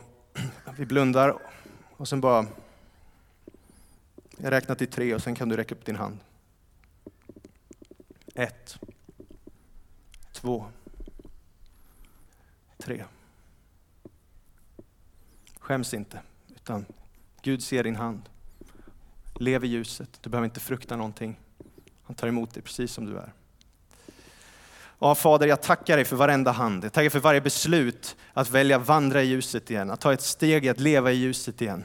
vi 0.77 0.85
blundar 0.85 1.37
och 1.97 2.07
sen 2.07 2.21
bara, 2.21 2.45
jag 4.37 4.51
räknar 4.51 4.75
till 4.75 4.87
tre 4.87 5.15
och 5.15 5.21
sen 5.21 5.35
kan 5.35 5.49
du 5.49 5.57
räcka 5.57 5.75
upp 5.75 5.85
din 5.85 5.95
hand. 5.95 6.19
Ett, 8.35 8.79
två, 10.31 10.65
tre. 12.77 13.05
Skäms 15.59 15.93
inte, 15.93 16.21
utan 16.55 16.85
Gud 17.41 17.63
ser 17.63 17.83
din 17.83 17.95
hand. 17.95 18.29
Lev 19.35 19.63
i 19.63 19.67
ljuset, 19.67 20.19
du 20.21 20.29
behöver 20.29 20.45
inte 20.45 20.59
frukta 20.59 20.95
någonting. 20.95 21.39
Han 22.03 22.15
tar 22.15 22.27
emot 22.27 22.53
dig 22.53 22.63
precis 22.63 22.91
som 22.91 23.05
du 23.05 23.17
är. 23.17 23.33
Ja, 24.99 25.15
Fader, 25.15 25.47
jag 25.47 25.61
tackar 25.61 25.95
dig 25.95 26.05
för 26.05 26.15
varenda 26.15 26.51
hand. 26.51 26.85
Jag 26.85 26.93
tackar 26.93 27.09
för 27.09 27.19
varje 27.19 27.41
beslut 27.41 28.15
att 28.33 28.49
välja 28.49 28.77
vandra 28.77 29.23
i 29.23 29.25
ljuset 29.25 29.71
igen, 29.71 29.91
att 29.91 30.01
ta 30.01 30.13
ett 30.13 30.21
steg 30.21 30.67
att 30.67 30.79
leva 30.79 31.11
i 31.11 31.15
ljuset 31.15 31.61
igen. 31.61 31.83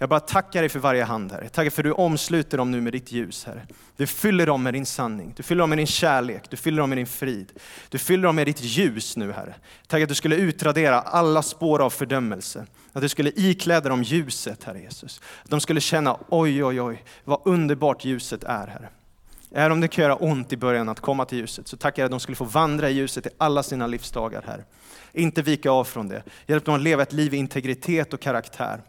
Jag 0.00 0.08
bara 0.08 0.20
tackar 0.20 0.62
dig 0.62 0.68
för 0.68 0.78
varje 0.78 1.04
hand, 1.04 1.32
Herre. 1.32 1.48
Tackar 1.48 1.70
för 1.70 1.82
att 1.82 1.84
du 1.84 1.92
omsluter 1.92 2.58
dem 2.58 2.70
nu 2.70 2.80
med 2.80 2.92
ditt 2.92 3.12
ljus, 3.12 3.44
Herre. 3.44 3.66
Du 3.96 4.06
fyller 4.06 4.46
dem 4.46 4.62
med 4.62 4.74
din 4.74 4.86
sanning, 4.86 5.32
du 5.36 5.42
fyller 5.42 5.60
dem 5.60 5.70
med 5.70 5.78
din 5.78 5.86
kärlek, 5.86 6.50
du 6.50 6.56
fyller 6.56 6.78
dem 6.78 6.88
med 6.88 6.98
din 6.98 7.06
frid. 7.06 7.52
Du 7.88 7.98
fyller 7.98 8.22
dem 8.22 8.36
med 8.36 8.46
ditt 8.46 8.62
ljus 8.62 9.16
nu, 9.16 9.32
Herre. 9.32 9.54
Tack 9.86 10.02
att 10.02 10.08
du 10.08 10.14
skulle 10.14 10.36
utradera 10.36 11.00
alla 11.00 11.42
spår 11.42 11.78
av 11.78 11.90
fördömelse. 11.90 12.66
Att 12.92 13.02
du 13.02 13.08
skulle 13.08 13.32
ikläda 13.36 13.88
dem 13.88 14.02
ljuset, 14.02 14.64
Herre 14.64 14.80
Jesus. 14.80 15.20
Att 15.44 15.50
de 15.50 15.60
skulle 15.60 15.80
känna, 15.80 16.18
oj, 16.28 16.64
oj, 16.64 16.80
oj, 16.80 17.04
vad 17.24 17.40
underbart 17.44 18.04
ljuset 18.04 18.44
är, 18.44 18.66
Herre. 18.66 18.88
Även 19.52 19.72
om 19.72 19.80
det 19.80 19.88
kan 19.88 20.02
göra 20.02 20.16
ont 20.16 20.52
i 20.52 20.56
början 20.56 20.88
att 20.88 21.00
komma 21.00 21.24
till 21.24 21.38
ljuset, 21.38 21.68
så 21.68 21.76
tackar 21.76 22.02
jag 22.02 22.04
att 22.04 22.10
de 22.10 22.20
skulle 22.20 22.36
få 22.36 22.44
vandra 22.44 22.90
i 22.90 22.92
ljuset 22.92 23.26
i 23.26 23.30
alla 23.38 23.62
sina 23.62 23.86
livsdagar, 23.86 24.44
här. 24.46 24.64
Inte 25.12 25.42
vika 25.42 25.70
av 25.70 25.84
från 25.84 26.08
det. 26.08 26.22
Hjälp 26.46 26.64
dem 26.64 26.74
att 26.74 26.80
leva 26.80 27.02
ett 27.02 27.12
liv 27.12 27.34
i 27.34 27.36
integritet 27.36 28.14
och 28.14 28.20
karaktär 28.20 28.82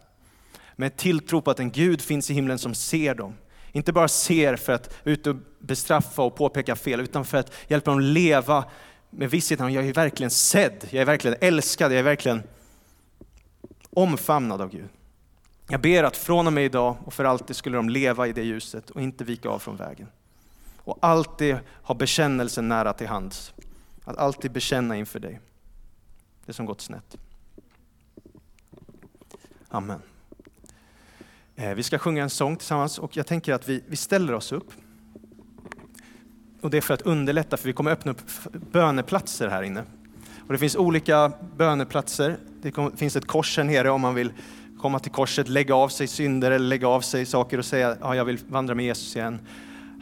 med 0.76 0.96
tilltro 0.96 1.42
på 1.42 1.50
att 1.50 1.60
en 1.60 1.70
Gud 1.70 2.00
finns 2.00 2.30
i 2.30 2.34
himlen 2.34 2.58
som 2.58 2.74
ser 2.74 3.14
dem. 3.14 3.34
Inte 3.72 3.92
bara 3.92 4.08
ser 4.08 4.56
för 4.56 4.72
att 4.72 4.94
ut 5.04 5.26
och 5.26 5.36
bestraffa 5.58 6.22
och 6.22 6.36
påpeka 6.36 6.76
fel, 6.76 7.00
utan 7.00 7.24
för 7.24 7.38
att 7.38 7.52
hjälpa 7.68 7.90
dem 7.90 8.00
leva 8.00 8.64
med 9.10 9.30
vissheten 9.30 9.66
om 9.66 9.72
jag 9.72 9.86
är 9.86 9.92
verkligen 9.92 10.30
sedd, 10.30 10.86
jag 10.90 11.02
är 11.02 11.06
verkligen 11.06 11.36
älskad, 11.40 11.92
jag 11.92 11.98
är 11.98 12.02
verkligen 12.02 12.42
omfamnad 13.90 14.60
av 14.60 14.70
Gud. 14.70 14.88
Jag 15.68 15.80
ber 15.80 16.04
att 16.04 16.16
från 16.16 16.46
och 16.46 16.52
med 16.52 16.64
idag 16.64 16.96
och 17.04 17.14
för 17.14 17.24
alltid 17.24 17.56
skulle 17.56 17.76
de 17.76 17.88
leva 17.88 18.26
i 18.26 18.32
det 18.32 18.42
ljuset 18.42 18.90
och 18.90 19.02
inte 19.02 19.24
vika 19.24 19.48
av 19.48 19.58
från 19.58 19.76
vägen. 19.76 20.06
Och 20.84 20.98
alltid 21.00 21.58
ha 21.82 21.94
bekännelsen 21.94 22.68
nära 22.68 22.92
till 22.92 23.08
hands. 23.08 23.54
Att 24.04 24.16
alltid 24.16 24.52
bekänna 24.52 24.96
inför 24.96 25.18
dig 25.18 25.40
det 26.46 26.52
som 26.52 26.66
gått 26.66 26.80
snett. 26.80 27.16
Amen. 29.68 30.02
Eh, 31.56 31.74
vi 31.74 31.82
ska 31.82 31.98
sjunga 31.98 32.22
en 32.22 32.30
sång 32.30 32.56
tillsammans 32.56 32.98
och 32.98 33.16
jag 33.16 33.26
tänker 33.26 33.52
att 33.52 33.68
vi, 33.68 33.84
vi 33.86 33.96
ställer 33.96 34.32
oss 34.32 34.52
upp. 34.52 34.72
Och 36.60 36.70
det 36.70 36.76
är 36.76 36.80
för 36.80 36.94
att 36.94 37.02
underlätta, 37.02 37.56
för 37.56 37.66
vi 37.66 37.72
kommer 37.72 37.90
öppna 37.90 38.12
upp 38.12 38.20
böneplatser 38.52 39.48
här 39.48 39.62
inne. 39.62 39.84
Och 40.46 40.52
det 40.52 40.58
finns 40.58 40.76
olika 40.76 41.32
böneplatser. 41.56 42.38
Det 42.62 42.72
finns 42.96 43.16
ett 43.16 43.26
kors 43.26 43.56
här 43.56 43.64
nere 43.64 43.90
om 43.90 44.00
man 44.00 44.14
vill 44.14 44.32
komma 44.80 44.98
till 44.98 45.12
korset, 45.12 45.48
lägga 45.48 45.74
av 45.74 45.88
sig 45.88 46.06
synder 46.06 46.50
eller 46.50 46.66
lägga 46.66 46.88
av 46.88 47.00
sig 47.00 47.26
saker 47.26 47.58
och 47.58 47.64
säga 47.64 47.96
ja, 48.00 48.14
jag 48.14 48.24
vill 48.24 48.38
vandra 48.48 48.74
med 48.74 48.84
Jesus 48.84 49.16
igen. 49.16 49.38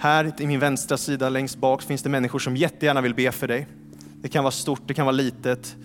Här 0.00 0.32
i 0.38 0.46
min 0.46 0.60
vänstra 0.60 0.96
sida 0.96 1.28
längst 1.28 1.56
bak 1.56 1.82
finns 1.82 2.02
det 2.02 2.08
människor 2.08 2.38
som 2.38 2.56
jättegärna 2.56 3.00
vill 3.00 3.14
be 3.14 3.32
för 3.32 3.48
dig. 3.48 3.66
Det 4.22 4.28
kan 4.28 4.44
vara 4.44 4.52
stort, 4.52 4.82
det 4.86 4.94
kan 4.94 5.06
vara 5.06 5.16
litet. 5.16 5.76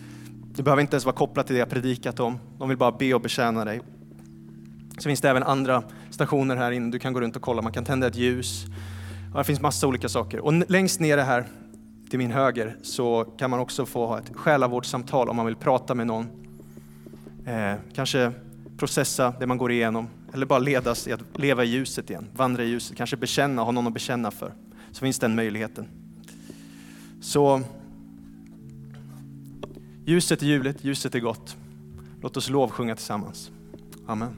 Det 0.55 0.63
behöver 0.63 0.81
inte 0.81 0.95
ens 0.95 1.05
vara 1.05 1.15
kopplat 1.15 1.47
till 1.47 1.53
det 1.53 1.59
jag 1.59 1.69
predikat 1.69 2.19
om. 2.19 2.39
De 2.59 2.69
vill 2.69 2.77
bara 2.77 2.91
be 2.91 3.13
och 3.13 3.21
betjäna 3.21 3.65
dig. 3.65 3.81
Så 4.97 5.09
finns 5.09 5.21
det 5.21 5.29
även 5.29 5.43
andra 5.43 5.83
stationer 6.09 6.55
här 6.55 6.71
inne. 6.71 6.91
Du 6.91 6.99
kan 6.99 7.13
gå 7.13 7.21
runt 7.21 7.35
och 7.35 7.41
kolla. 7.41 7.61
Man 7.61 7.73
kan 7.73 7.85
tända 7.85 8.07
ett 8.07 8.15
ljus. 8.15 8.65
Och 9.31 9.37
det 9.37 9.43
finns 9.43 9.61
massa 9.61 9.87
olika 9.87 10.09
saker. 10.09 10.39
Och 10.39 10.53
längst 10.53 10.99
nere 10.99 11.21
här 11.21 11.45
till 12.09 12.19
min 12.19 12.31
höger 12.31 12.75
så 12.81 13.25
kan 13.37 13.49
man 13.49 13.59
också 13.59 13.85
få 13.85 14.07
ha 14.07 14.19
ett 14.19 14.31
själavårdssamtal 14.35 15.29
om 15.29 15.35
man 15.35 15.45
vill 15.45 15.55
prata 15.55 15.95
med 15.95 16.07
någon. 16.07 16.27
Eh, 17.45 17.73
kanske 17.93 18.31
processa 18.77 19.33
det 19.39 19.47
man 19.47 19.57
går 19.57 19.71
igenom 19.71 20.07
eller 20.33 20.45
bara 20.45 20.59
ledas 20.59 21.07
i 21.07 21.11
att 21.11 21.39
leva 21.39 21.63
i 21.63 21.67
ljuset 21.67 22.09
igen, 22.09 22.27
vandra 22.35 22.63
i 22.63 22.67
ljuset, 22.67 22.97
kanske 22.97 23.17
bekänna, 23.17 23.63
ha 23.63 23.71
någon 23.71 23.87
att 23.87 23.93
bekänna 23.93 24.31
för. 24.31 24.53
Så 24.91 24.99
finns 24.99 25.19
den 25.19 25.35
möjligheten. 25.35 25.87
Så 27.21 27.61
ljuset 30.05 30.41
är 30.41 30.45
ljuvligt, 30.45 30.83
ljuset 30.83 31.15
är 31.15 31.19
gott. 31.19 31.57
Låt 32.21 32.37
oss 32.37 32.49
lovsjunga 32.49 32.95
tillsammans. 32.95 33.51
Amen. 34.07 34.35